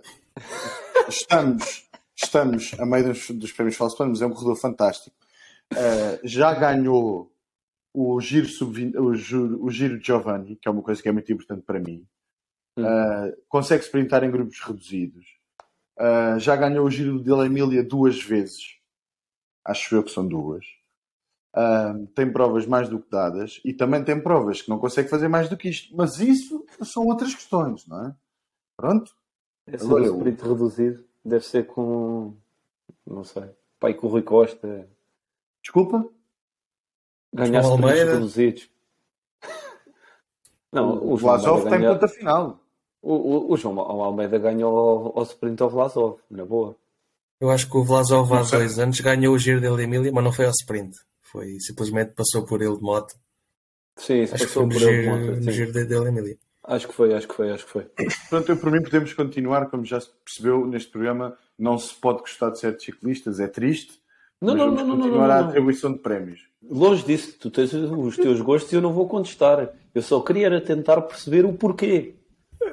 [1.10, 1.86] estamos,
[2.16, 5.14] estamos a meio dos, dos prémios Falso mas é um corredor fantástico.
[5.74, 7.30] Uh, já ganhou
[7.94, 11.30] o Giro, sub o, Giro, o Giro Giovanni, que é uma coisa que é muito
[11.34, 12.08] importante para mim.
[12.82, 15.26] Uh, consegue sprintar em grupos reduzidos.
[15.98, 18.78] Uh, já ganhou o giro de Emília duas vezes.
[19.66, 20.66] Acho eu que são duas.
[21.56, 25.28] Uh, tem provas mais do que dadas e também tem provas que não consegue fazer
[25.28, 25.96] mais do que isto.
[25.96, 28.16] Mas isso são outras questões, não é?
[28.76, 29.16] Pronto.
[29.66, 30.50] Esse Agora, é sprint eu...
[30.54, 32.34] reduzido deve ser com.
[33.06, 33.50] Não sei.
[33.80, 34.88] Pai com o Rui Costa.
[35.62, 36.08] Desculpa?
[37.34, 38.70] Ganhar sprints reduzidos.
[40.72, 42.60] Não, o, o Vlasov tem ponta final.
[43.08, 46.76] O, o, o João Almeida ganhou ao, sprint ao Vlasov, na boa.
[47.40, 50.34] Eu acho que o Vlasov há dois anos ganhou o Giro dele Emília, mas não
[50.34, 50.94] foi ao sprint.
[51.22, 53.16] Foi simplesmente passou por ele de moto.
[53.96, 55.46] Sim, acho passou por ele de moto.
[55.46, 56.38] No Giro dele Emília.
[56.66, 57.88] Acho que foi, acho que foi, acho que foi.
[58.30, 62.20] Pronto, eu por mim podemos continuar, como já se percebeu neste programa, não se pode
[62.20, 64.02] gostar de certos ciclistas, é triste.
[64.42, 66.42] Não, não, não, não, continuar não, a atribuição de prémios.
[66.62, 69.70] Longe disso, tu tens os teus gostos e eu não vou contestar.
[69.96, 72.17] Eu só queria tentar perceber o porquê.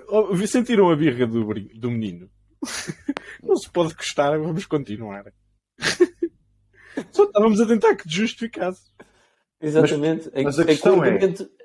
[0.09, 1.45] Oh, sentiram a birra do,
[1.79, 2.31] do menino?
[3.43, 5.25] Não se pode gostar, vamos continuar.
[7.11, 8.91] Só estávamos a tentar que te justificasse.
[9.61, 10.31] Exatamente.
[10.35, 11.19] Em- mas a em questão é-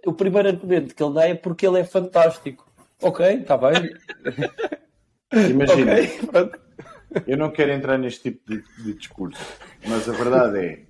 [0.06, 2.70] O primeiro argumento que ele dá é porque ele é fantástico.
[3.02, 3.94] Ok, está bem.
[5.50, 6.60] Imagina, Ok, pronto.
[7.28, 9.40] eu não quero entrar neste tipo de, de discurso,
[9.88, 10.86] mas a verdade é.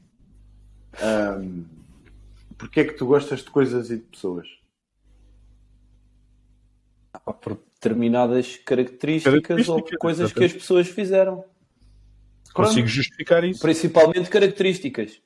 [1.01, 1.63] ahm,
[2.57, 4.47] porque é que tu gostas de coisas e de pessoas?
[7.33, 11.43] Por determinadas características, ou Características, coisas que as pessoas fizeram.
[12.53, 13.61] Consigo justificar isso.
[13.61, 15.21] Principalmente características.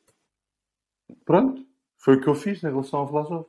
[1.26, 1.66] Pronto,
[1.98, 3.46] foi o que eu fiz em relação ao Vlasov.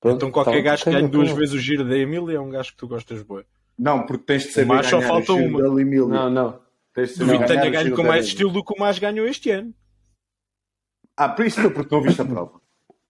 [0.00, 2.50] Pronto, Então qualquer tá, gajo que ganhe duas vezes o giro da Emília é um
[2.50, 3.44] gajo que tu gostas boa.
[3.78, 6.08] Não, porque tens de saber Mas só ganhar falta o giro uma.
[6.08, 6.60] Não, não.
[6.94, 9.26] Tens de Duvido saber que tenha ganho com mais estilo do que o mais ganhou
[9.26, 9.74] este ano.
[11.16, 12.60] Ah, por isso não, porque não viste a prova.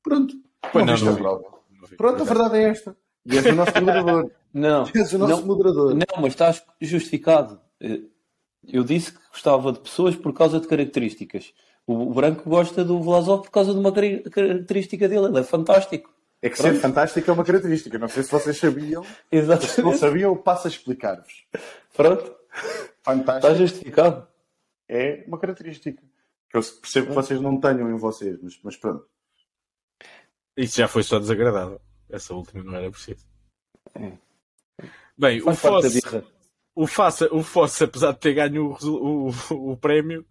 [0.02, 0.34] Pronto,
[0.72, 1.22] Pois não, não, viste não a vi.
[1.22, 1.58] prova.
[1.80, 1.96] Não vi.
[1.96, 2.96] Pronto, a verdade é esta.
[3.26, 4.30] E és o nosso moderador.
[4.53, 5.94] Não, És o nosso não, moderador.
[5.94, 7.61] não, mas estás justificado.
[7.80, 8.00] Eh,
[8.68, 11.53] Eu disse que gostava de pessoas por causa de características.
[11.86, 15.26] O o branco gosta do Vlasov por causa de uma característica dele.
[15.26, 16.12] Ele é fantástico.
[16.40, 17.98] É que ser fantástico é uma característica.
[17.98, 19.05] Não sei se vocês sabiam.
[19.68, 21.44] Se não sabiam, eu passo a explicar-vos.
[21.94, 24.28] Pronto, está Fantástico justificado.
[24.88, 26.00] é uma característica.
[26.50, 29.07] Que eu percebo que vocês não tenham em vocês, mas, mas pronto.
[30.57, 31.80] Isso já foi só desagradável.
[32.11, 33.24] Essa última não era preciso.
[33.94, 34.12] É.
[35.16, 36.25] Bem, o Faz Fosse,
[36.75, 40.25] o, Fosse, o Fosse, apesar de ter ganho o, o, o prémio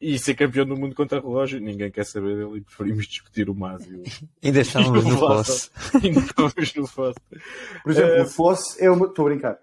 [0.00, 3.54] e ser campeão do mundo contra relógio, ninguém quer saber dele e preferimos discutir o
[3.54, 4.02] Mas e o,
[4.42, 5.70] Ainda estávamos o no Fosse.
[6.02, 7.20] Ainda estamos no Fosse.
[7.82, 9.06] Por exemplo, Eh, o Fosse é uma.
[9.06, 9.58] Estou a brincar.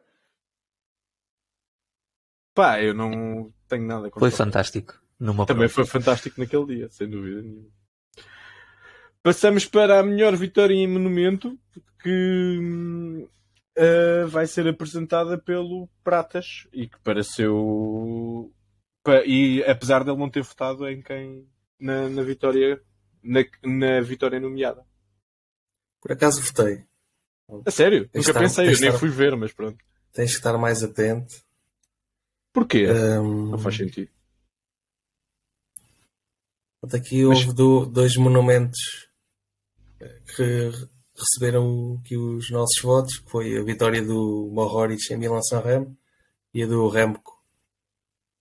[2.54, 5.00] Pá, eu não tenho nada contra Foi fantástico.
[5.20, 5.74] Numa Também prova.
[5.74, 7.68] foi fantástico naquele dia, sem dúvida nenhuma.
[9.22, 11.60] Passamos para a melhor vitória em monumento,
[12.02, 13.28] que
[13.82, 18.54] eh, vai ser apresentada pelo Pratas e que pareceu.
[19.04, 21.48] pa- E apesar dele não ter votado em quem
[21.80, 22.82] na, na vitória
[23.24, 24.86] na, na vitória nomeada.
[26.02, 26.86] Por acaso votei.
[27.66, 28.08] A sério?
[28.10, 29.78] Tens Nunca estar- pensei, eu nem estar- fui ver, mas pronto.
[30.14, 31.34] Tens que estar mais atento.
[32.54, 32.86] Porquê?
[32.86, 34.10] Ahm, Não faz sentido.
[36.94, 39.10] Aqui houve do- dois monumentos
[40.36, 40.72] que
[41.20, 45.98] receberam aqui os nossos votos, que foi a vitória do Mohoric em Milan-San Remo
[46.54, 47.38] e a do Remco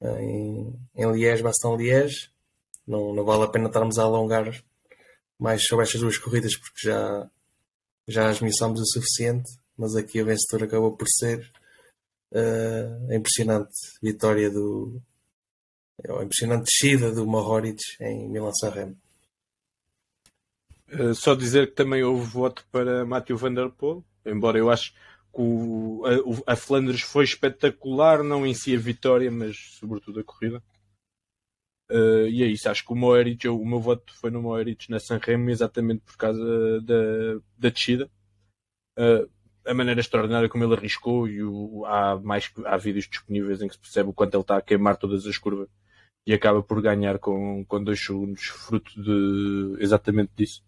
[0.01, 2.31] em, em Liège, Bastogne-Liège.
[2.87, 4.63] Não, não vale a pena estarmos a alongar
[5.39, 7.31] mais sobre estas duas corridas porque já,
[8.07, 11.53] já as esmiuçámos o suficiente, mas aqui a vencedora acabou por ser
[12.33, 15.01] eh, a impressionante vitória do,
[16.07, 18.97] uma impressionante descida do Mohoric em Milan-San Remo.
[20.91, 24.93] Uh, só dizer que também houve voto para Matthew Van Der Poel, embora eu acho
[24.93, 24.99] que
[25.43, 26.03] o-
[26.47, 30.63] a, a Flandres foi espetacular, não em si a vitória, mas sobretudo a corrida.
[31.91, 34.99] Uh, e é isso, acho que o Moeritz, o meu voto foi no Moeritz na
[35.01, 38.11] Sanremo exatamente por causa da, da descida.
[38.99, 39.29] Uh,
[39.67, 43.75] a maneira extraordinária como ele arriscou e o- há, mais, há vídeos disponíveis em que
[43.75, 45.69] se percebe o quanto ele está a queimar todas as curvas
[46.27, 50.63] e acaba por ganhar com, com dois segundos, fruto de exatamente disso.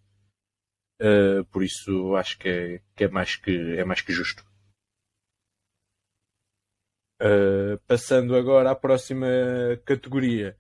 [1.01, 4.45] Uh, por isso acho que é, que é mais que é mais que justo.
[7.23, 9.27] Uh, passando agora à próxima
[9.85, 10.57] categoria,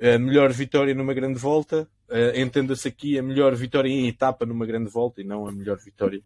[0.00, 1.88] a melhor vitória numa grande volta.
[2.08, 5.76] Uh, Entenda-se aqui a melhor vitória em etapa numa grande volta e não a melhor
[5.78, 6.22] vitória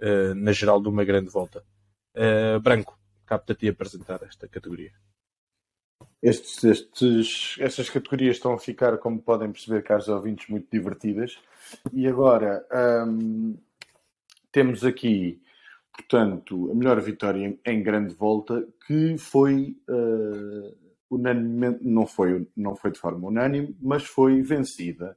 [0.00, 1.64] uh, na geral de uma grande volta.
[2.62, 4.92] Branco, capta-te apresentar esta categoria.
[6.20, 11.38] Estes, estes, estas categorias estão a ficar, como podem perceber, caros ouvintes, muito divertidas.
[11.92, 12.66] E agora
[13.06, 13.56] hum,
[14.52, 15.40] temos aqui,
[15.92, 20.76] portanto, a melhor vitória em, grande volta, que foi uh,
[21.10, 25.16] unanimemente, não foi, não foi de forma unânime, mas foi vencida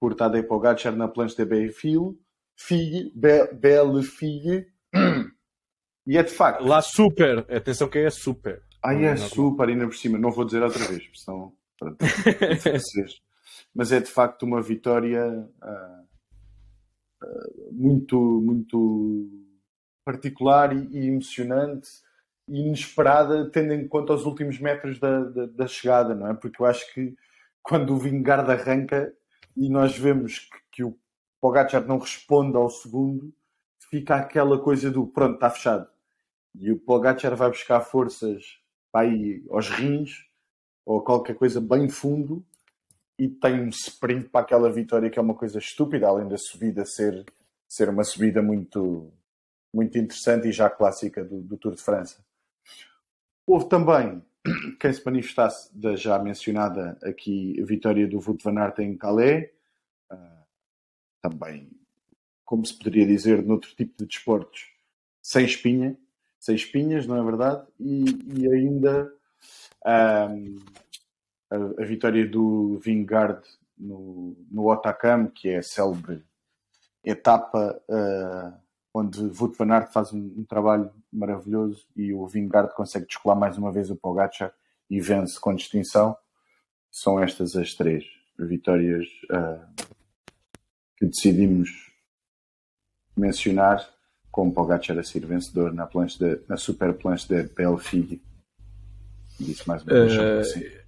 [0.00, 2.18] por Tadej Pogacar na planche de Bellefille,
[2.56, 4.66] Fille, Be, Belle Fille,
[6.06, 8.62] e é de facto Lá super, atenção que é super.
[8.84, 10.18] Não, é não, super, ainda por cima.
[10.18, 11.52] Não vou dizer outra vez, porque senão.
[11.78, 11.96] pronto.
[13.74, 16.02] Mas é de facto uma vitória ah,
[17.22, 19.28] ah, muito, muito
[20.04, 21.88] particular e, emocionante
[22.46, 26.34] e inesperada, tendo em conta os últimos metros da, da, da chegada, não é?
[26.34, 27.16] Porque eu acho que
[27.62, 29.12] quando o Vingard arranca
[29.56, 30.96] e nós vemos que, que o
[31.40, 33.34] Pogacar não responde ao segundo,
[33.90, 35.88] fica aquela coisa do pronto, está fechado.
[36.54, 38.62] E o Pogacar vai buscar forças
[38.94, 40.24] vai aos rins
[40.86, 42.46] ou qualquer coisa bem fundo
[43.18, 46.84] e tem um sprint para aquela vitória que é uma coisa estúpida, além da subida
[46.84, 47.24] ser,
[47.68, 49.12] ser uma subida muito,
[49.72, 52.24] muito interessante e já clássica do, do Tour de França.
[53.46, 54.22] Houve também
[54.80, 59.48] quem se manifestasse da já mencionada aqui vitória do Wout van Aert em Calais,
[60.10, 60.44] uh,
[61.20, 61.70] também,
[62.44, 64.72] como se poderia dizer, noutro tipo de desportos,
[65.22, 65.96] sem espinha,
[66.40, 67.66] sem espinhas, não é verdade?
[67.78, 68.04] E,
[68.38, 69.10] e ainda
[70.30, 70.58] um,
[71.54, 73.42] a, a, vitória do Vingard
[73.78, 76.22] no, no Otakam, que é a célebre
[77.04, 83.06] etapa uh, onde Wout van Aert faz um, um, trabalho maravilhoso e o Vingard consegue
[83.06, 84.52] descolar mais uma vez o Pogacar
[84.88, 86.16] e vence com distinção.
[86.90, 88.04] São estas as três
[88.38, 89.84] vitórias uh,
[90.96, 91.92] que decidimos
[93.16, 93.88] mencionar
[94.30, 98.22] com o Pogacar a ser vencedor na, planche de, na super planche da Belfig.
[99.38, 100.83] Disse mais uma vez uh, assim.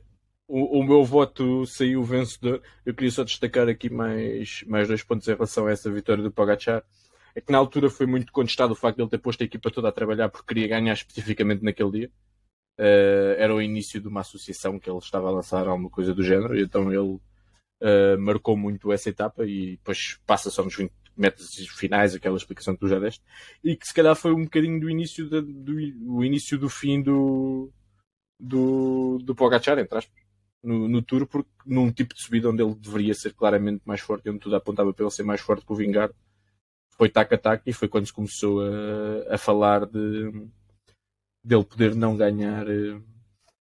[0.49, 2.62] O, o, meu voto saiu vencedor.
[2.84, 6.30] Eu queria só destacar aqui mais, mais dois pontos em relação a essa vitória do
[6.30, 6.84] Pogacar.
[7.34, 9.70] É que na altura foi muito contestado o facto de ele ter posto a equipa
[9.70, 12.11] toda a trabalhar porque queria ganhar especificamente naquele dia.
[12.78, 16.22] Uh, era o início de uma associação que ele estava a lançar, alguma coisa do
[16.22, 17.18] género, então ele
[17.82, 22.74] uh, marcou muito essa etapa e depois passa só nos 20 metros finais, aquela explicação
[22.74, 23.24] que tu já deste,
[23.64, 27.70] e que se calhar foi um bocadinho do início, de, do, início do fim do,
[28.38, 30.26] do, do Pogacar, entre aspas,
[30.66, 34.28] no, no Tour, porque num tipo de subida onde ele deveria ser claramente mais forte,
[34.28, 36.12] onde tudo apontava para ele ser mais forte que o Vingard,
[36.90, 40.48] foi tac-a-tac e foi quando se começou a, a falar de
[41.44, 43.00] dele poder não ganhar, eh,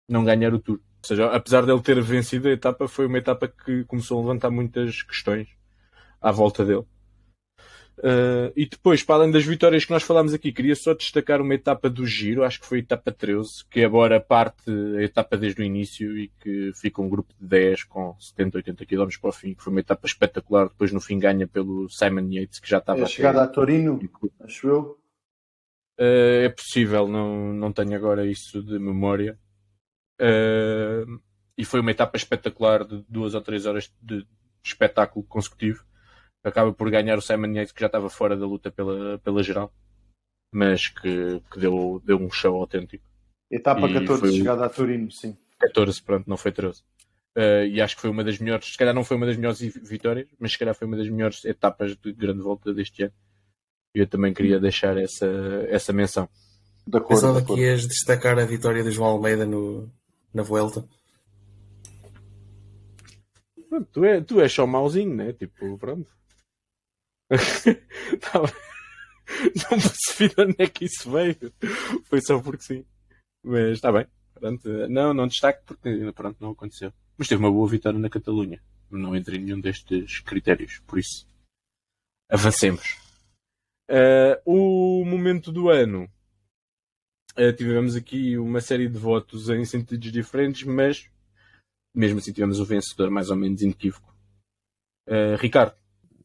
[0.08, 0.76] não ganhar o Tour.
[0.76, 4.50] Ou seja, apesar dele ter vencido a etapa, foi uma etapa que começou a levantar
[4.50, 5.48] muitas questões
[6.20, 6.84] à volta dele.
[7.98, 11.54] Uh, e depois, para além das vitórias que nós falámos aqui, queria só destacar uma
[11.54, 15.62] etapa do Giro, acho que foi a etapa 13, que agora parte a etapa desde
[15.62, 19.32] o início e que fica um grupo de 10 com 70, 80 km para o
[19.32, 20.68] fim, que foi uma etapa espetacular.
[20.68, 23.00] Depois, no fim, ganha pelo Simon Yates, que já estava.
[23.00, 24.00] É a chegada a Torino,
[24.40, 24.98] acho eu.
[25.98, 29.38] Uh, é possível, não, não tenho agora isso de memória.
[30.20, 31.20] Uh,
[31.56, 34.26] e foi uma etapa espetacular de duas ou três horas de
[34.64, 35.84] espetáculo consecutivo.
[36.44, 39.72] Acaba por ganhar o Simon Yates, que já estava fora da luta pela, pela geral,
[40.52, 43.04] mas que, que deu, deu um show autêntico.
[43.50, 44.32] Etapa 14, foi...
[44.32, 45.36] chegada a Turino, sim.
[45.58, 46.82] 14, pronto, não foi 13.
[47.36, 49.58] Uh, e acho que foi uma das melhores, se calhar não foi uma das melhores
[49.58, 53.12] vitórias, mas se calhar foi uma das melhores etapas de grande volta deste ano
[53.94, 55.26] eu também queria deixar essa,
[55.68, 56.28] essa menção.
[56.86, 59.88] De acordo, Pensava que ias destacar a vitória do João Almeida no,
[60.34, 60.84] na Vuelta.
[63.68, 65.32] Pronto, tu, é, tu és só mauzinho, né?
[65.32, 66.10] Tipo, pronto.
[69.70, 71.52] Não percebi de onde é que isso veio.
[72.04, 72.84] Foi só porque sim.
[73.42, 74.06] Mas está bem.
[74.34, 74.68] Pronto.
[74.88, 76.92] Não, não destaque porque pronto, não aconteceu.
[77.16, 78.62] Mas teve uma boa vitória na Catalunha.
[78.90, 80.80] Não entrei em nenhum destes critérios.
[80.86, 81.26] Por isso,
[82.30, 82.98] avancemos.
[83.90, 86.10] Uh, o momento do ano.
[87.36, 91.10] Uh, tivemos aqui uma série de votos em sentidos diferentes, mas
[91.94, 94.14] mesmo assim tivemos o vencedor mais ou menos inequívoco.
[95.08, 95.76] Uh, Ricardo.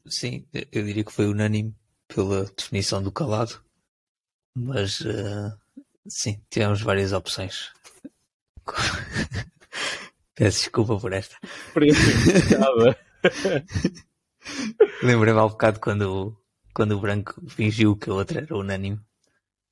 [0.09, 1.75] Sim, eu diria que foi unânime
[2.07, 3.63] pela definição do calado,
[4.55, 4.99] mas
[6.07, 7.71] sim, tivemos várias opções.
[10.35, 11.35] Peço desculpa por esta.
[15.03, 16.35] Lembrei-me há um bocado quando
[16.73, 19.01] quando o branco fingiu que a outra era unânime,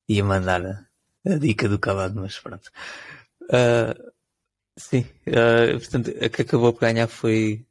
[0.08, 0.86] ia mandar a,
[1.26, 2.70] a dica do calado, mas pronto.
[3.44, 4.12] Uh,
[4.76, 7.66] sim, uh, portanto, a que acabou por ganhar foi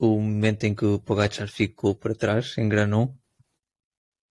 [0.00, 2.68] o momento em que o Pogacar ficou para trás, em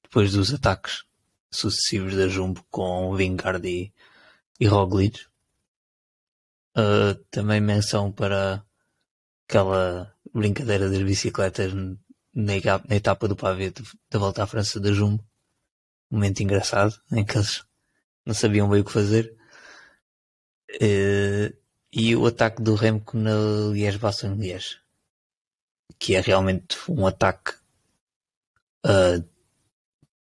[0.01, 1.03] depois dos ataques
[1.51, 3.93] sucessivos da Jumbo com Vingard e,
[4.59, 5.27] e Roglic.
[6.75, 8.65] Uh, também menção para
[9.47, 12.53] aquela brincadeira das bicicletas na,
[12.87, 13.71] na etapa do pavê
[14.09, 15.23] da volta à França da Jumbo.
[16.09, 17.63] Um momento engraçado em que eles
[18.25, 19.37] não sabiam bem o que fazer.
[20.81, 21.55] Uh,
[21.93, 23.35] e o ataque do Remco na
[23.71, 24.79] Liège-Bastogne-Liège,
[25.97, 27.53] que é realmente um ataque
[28.85, 29.19] uh,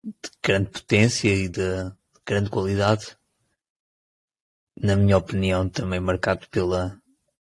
[0.02, 3.16] de grande potência e de, de grande qualidade.
[4.76, 7.00] Na minha opinião, também marcado pela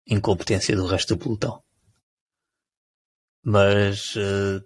[0.07, 1.65] incompetência do resto do pelotão
[3.45, 4.65] mas uh,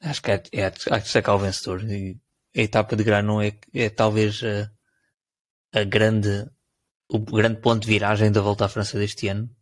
[0.00, 1.84] acho que é, é, é a destacar o vencedor.
[1.84, 2.18] E
[2.56, 4.72] a etapa de Granon é, é talvez a,
[5.78, 6.48] a, grande,
[7.08, 9.54] o grande ponto de viragem da volta à França deste ano.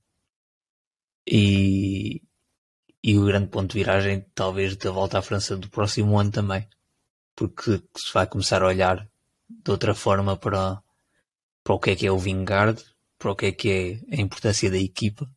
[1.27, 2.22] E,
[3.07, 6.67] e o grande ponto de viragem, talvez, da volta à França do próximo ano também.
[7.37, 9.07] Porque se vai começar a olhar
[9.47, 10.83] de outra forma para,
[11.63, 12.83] para o que é que é o Vingard,
[13.19, 13.71] para o que é que
[14.11, 15.31] é a importância da equipa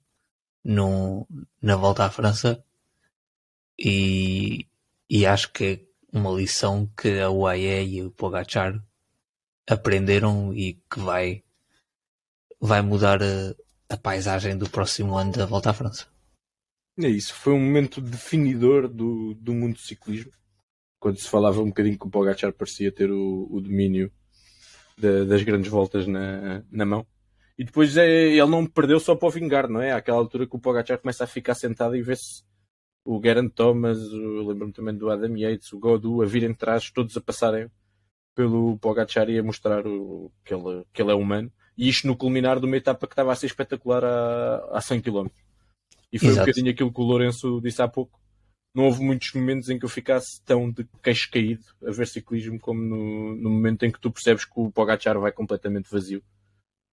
[0.63, 1.27] no,
[1.61, 2.63] na volta à França
[3.77, 4.65] e,
[5.09, 5.65] e acho que
[6.13, 8.81] é uma lição que a UAE e o Pogacar
[9.69, 11.43] aprenderam e que vai,
[12.61, 13.53] vai mudar a,
[13.89, 16.16] a paisagem do próximo ano da Volta à França.
[16.99, 20.31] É isso, foi um momento definidor do, do mundo do ciclismo.
[20.99, 24.11] Quando se falava um bocadinho que o Pogacar parecia ter o, o domínio
[24.97, 27.05] das grandes voltas na, na mão.
[27.55, 29.91] E depois é, ele não perdeu só para o vingar, não é?
[29.91, 32.43] Àquela altura que o Pogacar começa a ficar sentado e vê-se
[33.05, 37.15] o Geraint Thomas, lembro-me também do Adam Yates, o Godu, a virem de trás, todos
[37.15, 37.69] a passarem
[38.35, 41.51] pelo Pogacar e a mostrar o, que, ele, que ele é humano.
[41.77, 45.01] E isto no culminar de uma etapa que estava a ser espetacular a, a 100
[45.01, 45.27] km.
[46.11, 46.41] E foi Exato.
[46.41, 48.19] um bocadinho aquilo que o Lourenço disse há pouco.
[48.73, 52.59] Não houve muitos momentos em que eu ficasse tão de queixo caído a ver ciclismo
[52.59, 56.23] como no, no momento em que tu percebes que o Pogacar vai completamente vazio.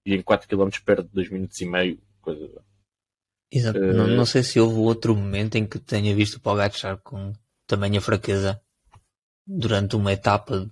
[0.07, 1.99] E em 4 km perde 2 minutos e meio.
[2.21, 2.51] Coisa
[3.53, 3.79] Exato.
[3.79, 3.93] Uh...
[3.93, 7.33] Não, não, sei se houve outro momento em que tenha visto o Pogacar com
[7.67, 8.61] tamanha fraqueza
[9.47, 10.71] durante uma etapa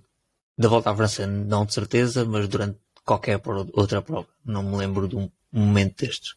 [0.57, 3.41] da volta à França, não de certeza, mas durante qualquer
[3.73, 4.27] outra prova.
[4.43, 6.35] Não me lembro de um momento destes.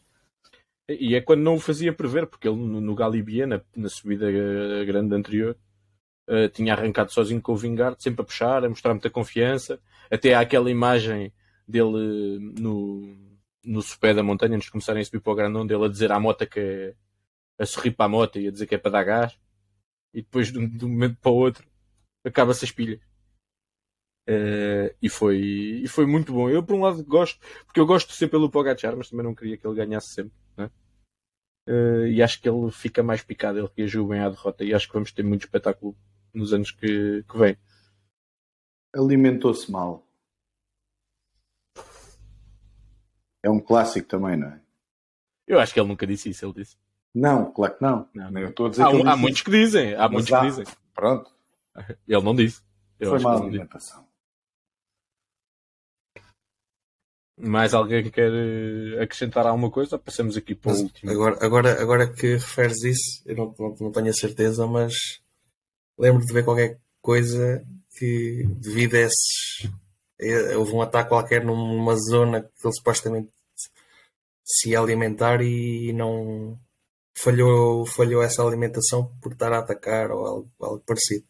[0.89, 4.25] E é quando não o fazia prever, porque ele no, no Galibier, na, na, subida
[4.85, 5.57] grande anterior,
[6.29, 9.79] uh, tinha arrancado sozinho com o Vingard, sempre a puxar, a mostrar muita confiança.
[10.09, 11.33] Até há aquela imagem
[11.67, 13.17] dele no,
[13.65, 16.11] no sopé da montanha, antes de começarem a subir para o Grandão, dele a dizer
[16.11, 16.95] à moto que é
[17.59, 19.39] a sorrir para a moto e a dizer que é para dar gás.
[20.13, 21.67] E depois, de um, de um momento para o outro,
[22.23, 22.99] acaba-se as pilhas.
[24.27, 25.37] Uh, e, foi,
[25.83, 26.49] e foi muito bom.
[26.49, 29.33] Eu, por um lado, gosto, porque eu gosto de ser pelo Pogacar, mas também não
[29.33, 30.33] queria que ele ganhasse sempre.
[30.57, 30.69] Né?
[31.67, 34.65] Uh, e acho que ele fica mais picado, ele reagiu bem à derrota.
[34.65, 35.95] E acho que vamos ter muito espetáculo
[36.33, 37.57] nos anos que, que vêm.
[38.93, 40.05] Alimentou-se mal.
[43.41, 44.59] É um clássico também, não é?
[45.47, 46.75] Eu acho que ele nunca disse isso, ele disse.
[47.15, 48.09] Não, claro que não.
[48.13, 48.41] não.
[48.41, 50.41] Eu estou a dizer há, que há muitos que dizem, há muitos há...
[50.41, 50.65] que dizem.
[50.93, 51.31] Pronto.
[52.05, 52.61] Ele não disse.
[52.99, 54.06] Eu Foi má alimentação.
[57.39, 59.99] Mais alguém quer eh, acrescentar alguma coisa?
[59.99, 61.11] Passamos aqui para o último.
[61.11, 64.93] Agora, agora, agora que referes isso, eu não, não, não tenho a certeza, mas
[65.97, 67.63] lembro de ver qualquer coisa
[67.95, 69.69] que devido a esses
[70.19, 73.29] eh, houve um ataque qualquer numa zona que ele supostamente
[74.43, 76.57] se ia alimentar e não
[77.13, 81.25] falhou, falhou essa alimentação por estar a atacar ou algo, algo parecido.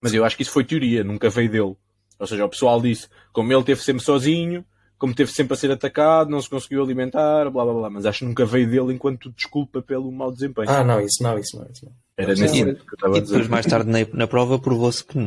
[0.00, 1.76] Mas eu acho que isso foi teoria, nunca veio dele.
[2.18, 4.64] Ou seja, o pessoal disse, como ele teve sempre sozinho,
[5.02, 7.90] como teve sempre a ser atacado, não se conseguiu alimentar, blá blá blá.
[7.90, 10.70] Mas acho que nunca veio dele enquanto desculpa pelo mau desempenho.
[10.70, 11.66] Ah, não, isso não, isso não.
[11.68, 11.92] Isso não.
[12.16, 13.34] Era nesse e, que eu estava a dizer.
[13.34, 15.18] E depois, mais tarde na, na prova, provou-se que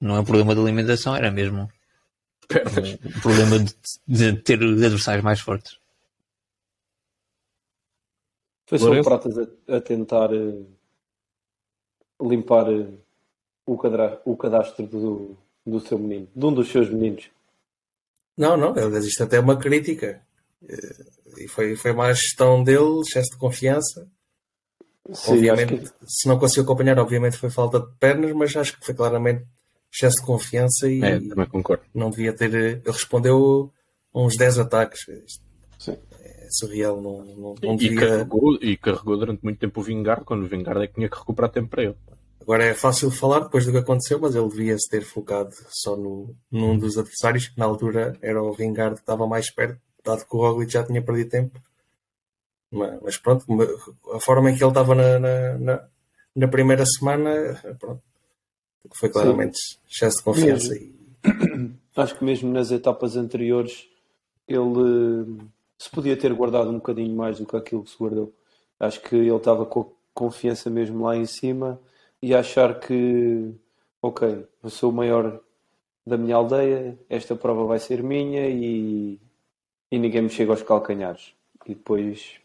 [0.00, 1.70] não é um problema de alimentação, era mesmo
[2.48, 2.94] pernas.
[2.94, 3.72] O problema de,
[4.08, 5.78] de ter adversários mais fortes.
[8.66, 10.66] Foi só o Pratas a, a tentar uh,
[12.20, 12.98] limpar uh,
[13.64, 17.30] o, cadra, o cadastro do, do seu menino, de um dos seus meninos.
[18.36, 20.22] Não, não, isto até é uma crítica.
[20.62, 24.08] Uh, e foi, foi má gestão dele, excesso de confiança.
[25.12, 25.90] Sim, obviamente, que...
[26.06, 29.44] se não conseguiu acompanhar, obviamente foi falta de pernas, mas acho que foi claramente
[29.92, 31.82] excesso de confiança e é, também concordo.
[31.94, 32.52] não devia ter.
[32.54, 33.72] Ele respondeu
[34.14, 35.00] uns 10 ataques.
[35.78, 35.96] Sim.
[36.20, 37.96] É surreal, não, não, não devia...
[37.96, 41.08] e, carregou, e carregou durante muito tempo o Vingar, quando o Vingar é que tinha
[41.08, 41.96] que recuperar tempo para ele.
[42.40, 45.96] Agora é fácil falar depois do que aconteceu, mas ele devia se ter focado só
[45.96, 50.24] no, num dos adversários, que na altura era o Vingar que estava mais perto, dado
[50.24, 51.60] que o Roglic já tinha perdido tempo.
[52.70, 53.44] Mas, mas pronto,
[54.12, 55.88] a forma em que ele estava na, na, na,
[56.34, 57.30] na primeira semana,
[57.78, 58.02] pronto,
[58.92, 59.78] foi claramente Sim.
[59.88, 60.74] excesso de confiança.
[60.74, 60.94] E...
[61.94, 63.86] Acho que mesmo nas etapas anteriores
[64.48, 68.32] ele se podia ter guardado um bocadinho mais do que aquilo que se guardou.
[68.78, 71.78] Acho que ele estava com confiança mesmo lá em cima
[72.22, 73.52] e achar que,
[74.02, 75.40] ok, eu sou o maior
[76.06, 79.18] da minha aldeia, esta prova vai ser minha e,
[79.90, 81.32] e ninguém me chega aos calcanhares.
[81.66, 82.36] E depois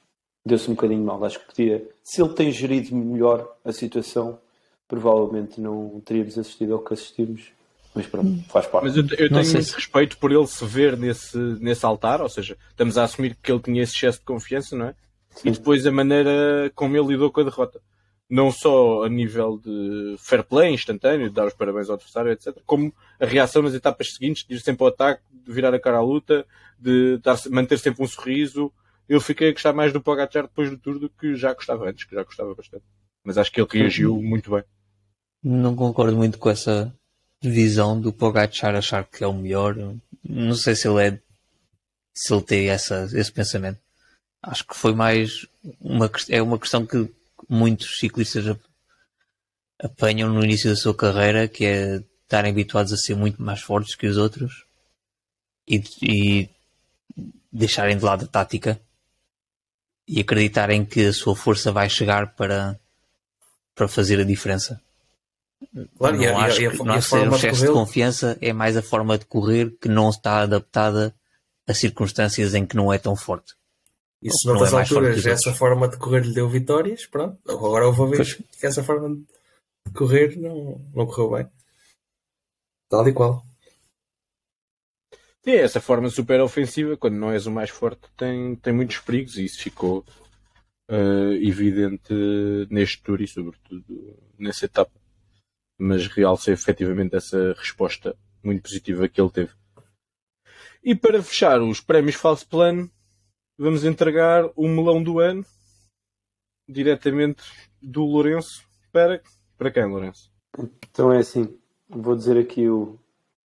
[0.46, 1.24] deu-se um bocadinho mal.
[1.24, 4.40] Acho que podia, se ele tem gerido melhor a situação,
[4.88, 7.52] provavelmente não teríamos assistido ao que assistimos.
[7.94, 8.44] Mas pronto, hum.
[8.50, 8.84] faz parte.
[8.86, 9.76] Mas eu, eu tenho muito se...
[9.76, 13.62] respeito por ele se ver nesse, nesse altar, ou seja, estamos a assumir que ele
[13.62, 14.96] tinha esse excesso de confiança, não é?
[15.30, 15.50] Sim.
[15.50, 17.82] E depois a maneira como ele lidou com a derrota.
[18.30, 22.58] Não só a nível de fair play instantâneo, de dar os parabéns ao adversário, etc.,
[22.66, 25.98] como a reação nas etapas seguintes, de ir sempre ao ataque, de virar a cara
[25.98, 26.46] à luta,
[26.80, 28.72] de dar, manter sempre um sorriso.
[29.08, 32.06] Eu fiquei a gostar mais do Pogacar depois do Tour do que já gostava antes,
[32.06, 32.84] que já gostava bastante.
[33.24, 34.64] Mas acho que ele reagiu muito bem.
[35.44, 36.92] Não concordo muito com essa
[37.44, 39.76] visão do Pogacar achar que é o melhor.
[40.24, 41.20] Não sei se ele é
[42.16, 43.78] se ele tem essa, esse pensamento.
[44.42, 45.46] Acho que foi mais
[45.82, 47.12] uma, é uma questão que
[47.50, 48.58] muitos ciclistas
[49.82, 53.96] apanham no início da sua carreira, que é estarem habituados a ser muito mais fortes
[53.96, 54.66] que os outros
[55.68, 56.50] e, e
[57.52, 58.80] deixarem de lado a tática
[60.08, 62.80] e acreditarem que a sua força vai chegar para,
[63.74, 64.82] para fazer a diferença.
[65.98, 67.74] Claro, não e acho e que e a não ser um de excesso de correr-
[67.80, 71.16] confiança, é mais a forma de correr que não está adaptada
[71.68, 73.54] a circunstâncias em que não é tão forte.
[74.26, 77.40] E se Não noutras é alturas essa forma de correr lhe deu vitórias, pronto.
[77.48, 81.48] Agora houve uma vez que essa forma de correr não, não correu bem.
[82.90, 83.46] Tal e qual.
[85.44, 89.38] Sim, essa forma super ofensiva, quando não és o mais forte, tem, tem muitos perigos
[89.38, 90.04] e isso ficou
[90.90, 92.12] eh, evidente
[92.72, 93.86] neste tour e sobretudo
[94.40, 95.00] nessa etapa.
[95.78, 99.52] Mas realça efetivamente essa resposta muito positiva que ele teve.
[100.84, 102.90] E para fechar os prémios Falso Plano,
[103.58, 105.46] vamos entregar o melão do ano
[106.68, 107.44] diretamente
[107.82, 109.22] do Lourenço para,
[109.58, 110.32] para quem, Lourenço?
[110.90, 112.98] Então é assim, vou dizer aqui o-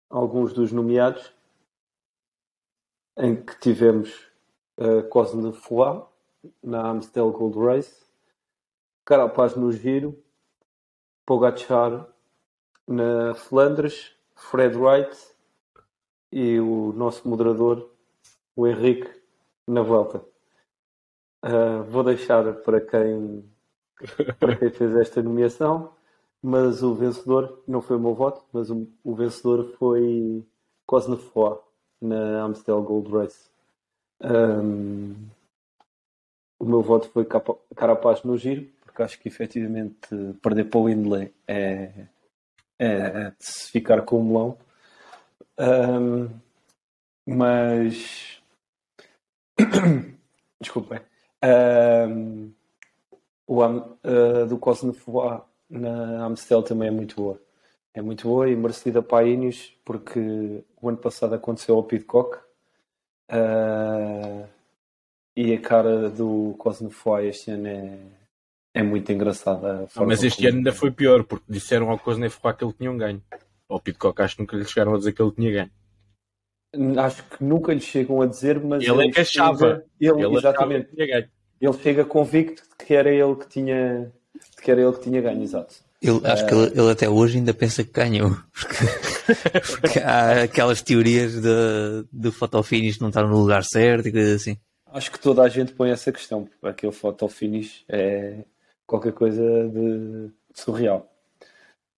[0.10, 1.34] alguns dos nomeados
[3.18, 4.28] em que tivemos
[4.78, 6.04] a Cosne Foix
[6.62, 8.06] na Amstel Gold Race,
[9.06, 10.22] Carapaz no Giro,
[11.26, 12.08] Pogacar
[12.88, 15.18] na Flandres, Fred Wright
[16.32, 17.90] e o nosso moderador,
[18.56, 19.10] o Henrique,
[19.68, 20.24] na Volta.
[21.42, 23.46] Ah, vou deixar para quem,
[24.40, 25.96] para quem fez esta nomeação
[26.46, 30.46] mas o vencedor não foi o meu voto, mas o, o vencedor foi
[30.86, 31.58] Cosnefroy
[32.00, 33.50] na Amstel Gold Race.
[34.22, 35.16] Ahm,
[36.60, 37.26] o meu voto foi
[37.76, 40.08] Carapaz no giro, porque acho que efetivamente
[40.40, 42.06] perder para o Windley é,
[42.78, 44.58] é, é de se ficar com o melão.
[45.58, 46.30] Ahm,
[47.26, 48.35] mas
[50.60, 51.00] desculpem.
[51.42, 52.52] Ahm,
[53.48, 57.42] o a do Cosnefroy na Amstel também é muito boa.
[57.94, 62.38] É muito boa e merecida para a Ineos, porque o ano passado aconteceu ao Pidcock
[63.30, 64.46] ah,
[65.36, 67.98] e a cara do Cosnefroy este ano é,
[68.74, 69.88] é muito engraçada.
[69.96, 73.24] mas este ano ainda foi pior, porque disseram ao Cosnefroy que ele tinha um ganho.
[73.68, 75.72] Ao Pitcock acho que nunca lhe chegaram a dizer que ele tinha ganho.
[77.00, 79.58] Acho que nunca lhe chegam a dizer, mas Ele é que achava.
[79.58, 80.86] chega- Ele, Ele achava exatamente.
[80.90, 81.28] que tinha ganho.
[81.62, 84.12] Ele chega convicto de que era ele que tinha,
[84.56, 85.76] de que era ele que tinha ganho, exato.
[86.02, 88.32] Ele, acho que ele, ele até hoje ainda pensa que ganhou.
[88.54, 88.76] Porque,
[89.82, 94.58] porque há aquelas teorias de, do fotofinish não estar no lugar certo e coisas assim.
[94.92, 98.40] Acho que toda a gente põe essa questão, porque aquele photo finish é
[98.86, 101.10] qualquer coisa de surreal.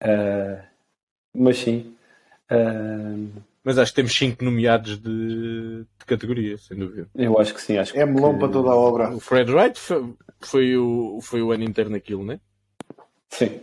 [0.02, 0.64] Ah,
[1.34, 1.96] mas sim,
[2.50, 3.16] ah,
[3.68, 7.09] Mas acho que temos 5 nomeados de, de categoria, sem dúvida.
[7.13, 7.78] eu acho que sim.
[7.78, 9.13] Acho É melão que- para toda a obra.
[9.13, 12.39] O Fred Wright foi, foi o, foi o ano inteiro naquilo, né?
[13.30, 13.59] Sim,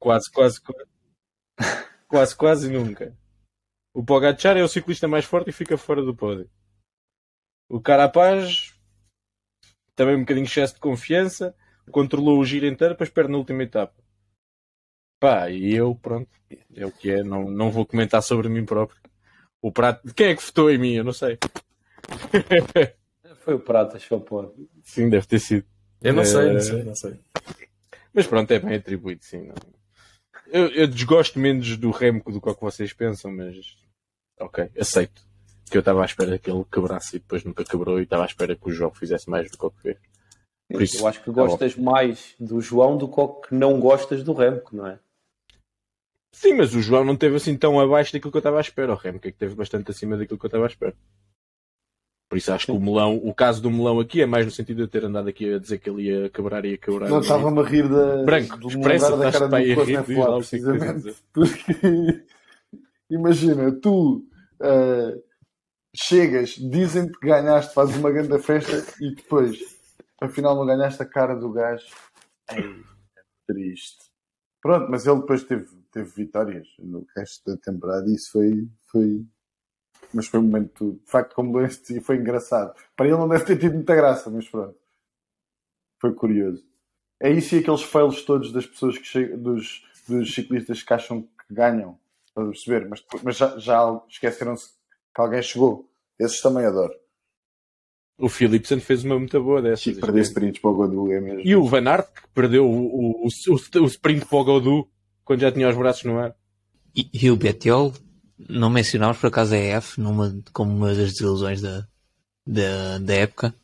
[0.00, 0.88] Quase, quase, quase.
[2.08, 3.16] Quase, quase nunca.
[3.94, 6.50] O Pogacar é o ciclista mais forte e fica fora do pódio.
[7.68, 8.74] O Carapaz
[9.94, 11.54] também um bocadinho de excesso de confiança,
[11.92, 13.94] controlou o giro inteiro, depois perde na última etapa.
[15.20, 16.28] Pá, e eu, pronto,
[16.74, 19.00] é o que é, não, não vou comentar sobre mim próprio.
[19.60, 20.94] O prato, quem é que votou em mim?
[20.94, 21.36] Eu não sei.
[23.38, 24.52] foi o Prata, só pode.
[24.84, 25.66] Sim, deve ter sido.
[26.00, 27.20] Eu não sei, Eh, não sei, não sei.
[28.14, 29.42] Mas pronto, é bem atribuído, sim.
[29.46, 29.54] não.
[30.46, 33.56] Eu, eu desgosto menos do Remco do que o que vocês pensam, mas
[34.40, 35.26] ok, aceito.
[35.70, 38.26] Que eu estava à espera que ele quebrasse e depois nunca quebrou e estava à
[38.26, 39.98] espera que o jogo fizesse mais do que o que fez.
[40.70, 43.78] Por isso, eu acho que tá gostas mais do João do que o que não
[43.80, 44.98] gostas do Remco, não é?
[46.32, 48.92] Sim, mas o João não teve assim tão abaixo daquilo que eu estava à espera.
[48.92, 50.94] O Remco é que teve bastante acima daquilo que eu estava à espera.
[52.28, 54.76] Por isso acho que o melão, o caso do melão aqui é mais no sentido
[54.76, 57.08] de eu ter andado aqui a dizer que ele ia quebrar e ia quebrar.
[57.08, 60.36] Não estava-me a rir da, Branco, me expressa, da cara do a rir, que é
[60.36, 61.16] precisamente.
[61.32, 62.24] Porque
[63.10, 64.28] imagina, tu
[64.60, 65.14] ah,
[65.94, 69.58] chegas, dizem-te que ganhaste, fazes uma grande festa e depois,
[70.20, 71.86] afinal, não ganhaste a cara do gajo.
[72.52, 72.84] Ei,
[73.16, 74.08] é triste.
[74.60, 78.68] Pronto, mas ele depois teve, teve vitórias no resto da temporada e isso foi.
[78.86, 79.24] foi...
[80.14, 82.74] Mas foi um momento, de facto, como este, foi engraçado.
[82.96, 84.78] Para ele não deve ter tido muita graça, mas pronto.
[86.00, 86.64] Foi curioso.
[87.20, 91.22] É isso e aqueles fails todos das pessoas que chegam, dos, dos ciclistas que acham
[91.22, 91.98] que ganham.
[92.26, 92.88] Estás a perceber?
[92.88, 94.68] Mas, mas já, já esqueceram-se
[95.14, 95.90] que alguém chegou.
[96.18, 96.94] Esses também adoro.
[98.18, 99.80] O Philipsen fez uma muito boa dessas.
[99.80, 101.40] Chico, perder sprints para o Godu é mesmo.
[101.40, 104.88] E o Van Aert, que perdeu o, o, o, o sprint para o Godu
[105.28, 106.34] quando já tinha os braços no ar.
[106.96, 107.92] E, e o Betiol,
[108.48, 111.86] não mencionámos por acaso a EF numa, como uma das desilusões da,
[112.46, 113.54] da, da época,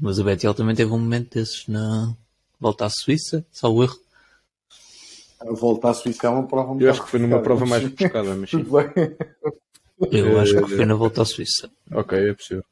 [0.00, 2.14] mas o Betiol também teve um momento desses na
[2.60, 3.98] volta à Suíça, salvo erro.
[5.40, 7.82] A volta à Suíça é uma prova um Eu acho que foi numa prova mais
[7.88, 8.64] buscada, mas sim.
[10.12, 11.68] Eu acho que o Fena volta à Suíça.
[11.90, 12.64] Ok, é possível.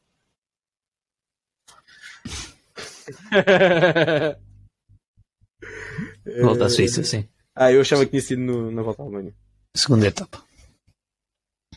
[6.41, 7.27] Volta à Suíça, sim.
[7.55, 9.33] Ah, eu achava que tinha sido no- na volta à Alemanha.
[9.77, 10.43] Segunda etapa.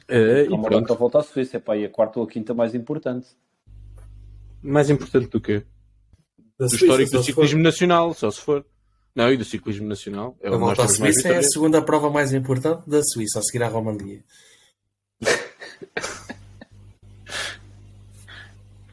[0.10, 0.92] Eh, e Não pronto.
[0.94, 3.28] a volta à Suíça, é pá, e a quarta ou a quinta mais importante.
[4.64, 5.60] Mais importante do que?
[6.58, 8.66] Da Do Suíça, histórico do ciclismo nacional, só se for.
[9.16, 10.36] Não, e do ciclismo nacional.
[10.42, 10.56] É for.
[10.56, 11.52] A volta à Suíça é a vitórias.
[11.52, 14.24] segunda prova mais importante da Suíça, a seguir à Romandia.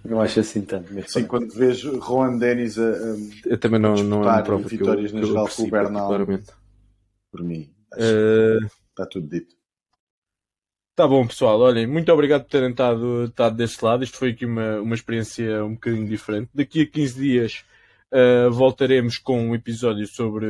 [0.05, 0.93] Não acho assim tanto.
[0.93, 3.17] Mas Sim, quando vejo Rohan Dennis a, a-
[3.47, 5.63] Eu também não, não é uma prova que eu, vitórias que na eu geral aprecio
[5.65, 6.09] com o Bernal.
[6.11, 6.53] particularmente.
[7.35, 9.57] Por mim, acho que está tudo dito.
[10.95, 11.59] Tá bom, pessoal.
[11.59, 14.05] Olhem, muito obrigado por terem estado, estado desse lado.
[14.05, 16.49] Isto foi aqui uma, uma experiência um bocadinho diferente.
[16.55, 17.65] Daqui a 15 dias
[18.13, 20.47] uh, voltaremos com um episódio sobre,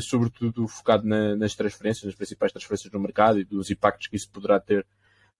[0.00, 4.28] sobretudo focado na- nas transferências, nas principais transferências no mercado e dos impactos que isso
[4.32, 4.84] poderá ter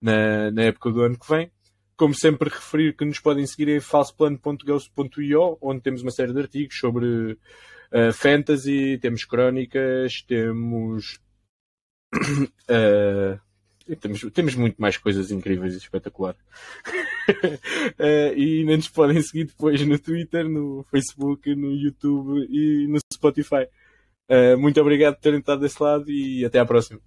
[0.01, 1.51] na, na época do ano que vem.
[1.97, 6.78] Como sempre, referir que nos podem seguir em falsoplano.ghost.io, onde temos uma série de artigos
[6.78, 7.36] sobre
[7.93, 11.20] uh, fantasy, temos crónicas, temos.
[12.14, 13.39] uh,
[14.01, 16.41] temos, temos muito mais coisas incríveis e espetaculares.
[17.99, 22.99] Eh, e ainda nos podem seguir depois no Twitter, no Facebook, no YouTube e no
[23.12, 23.68] Spotify.
[24.59, 26.99] Muito obrigado por terem estado desse lado e até à próxima.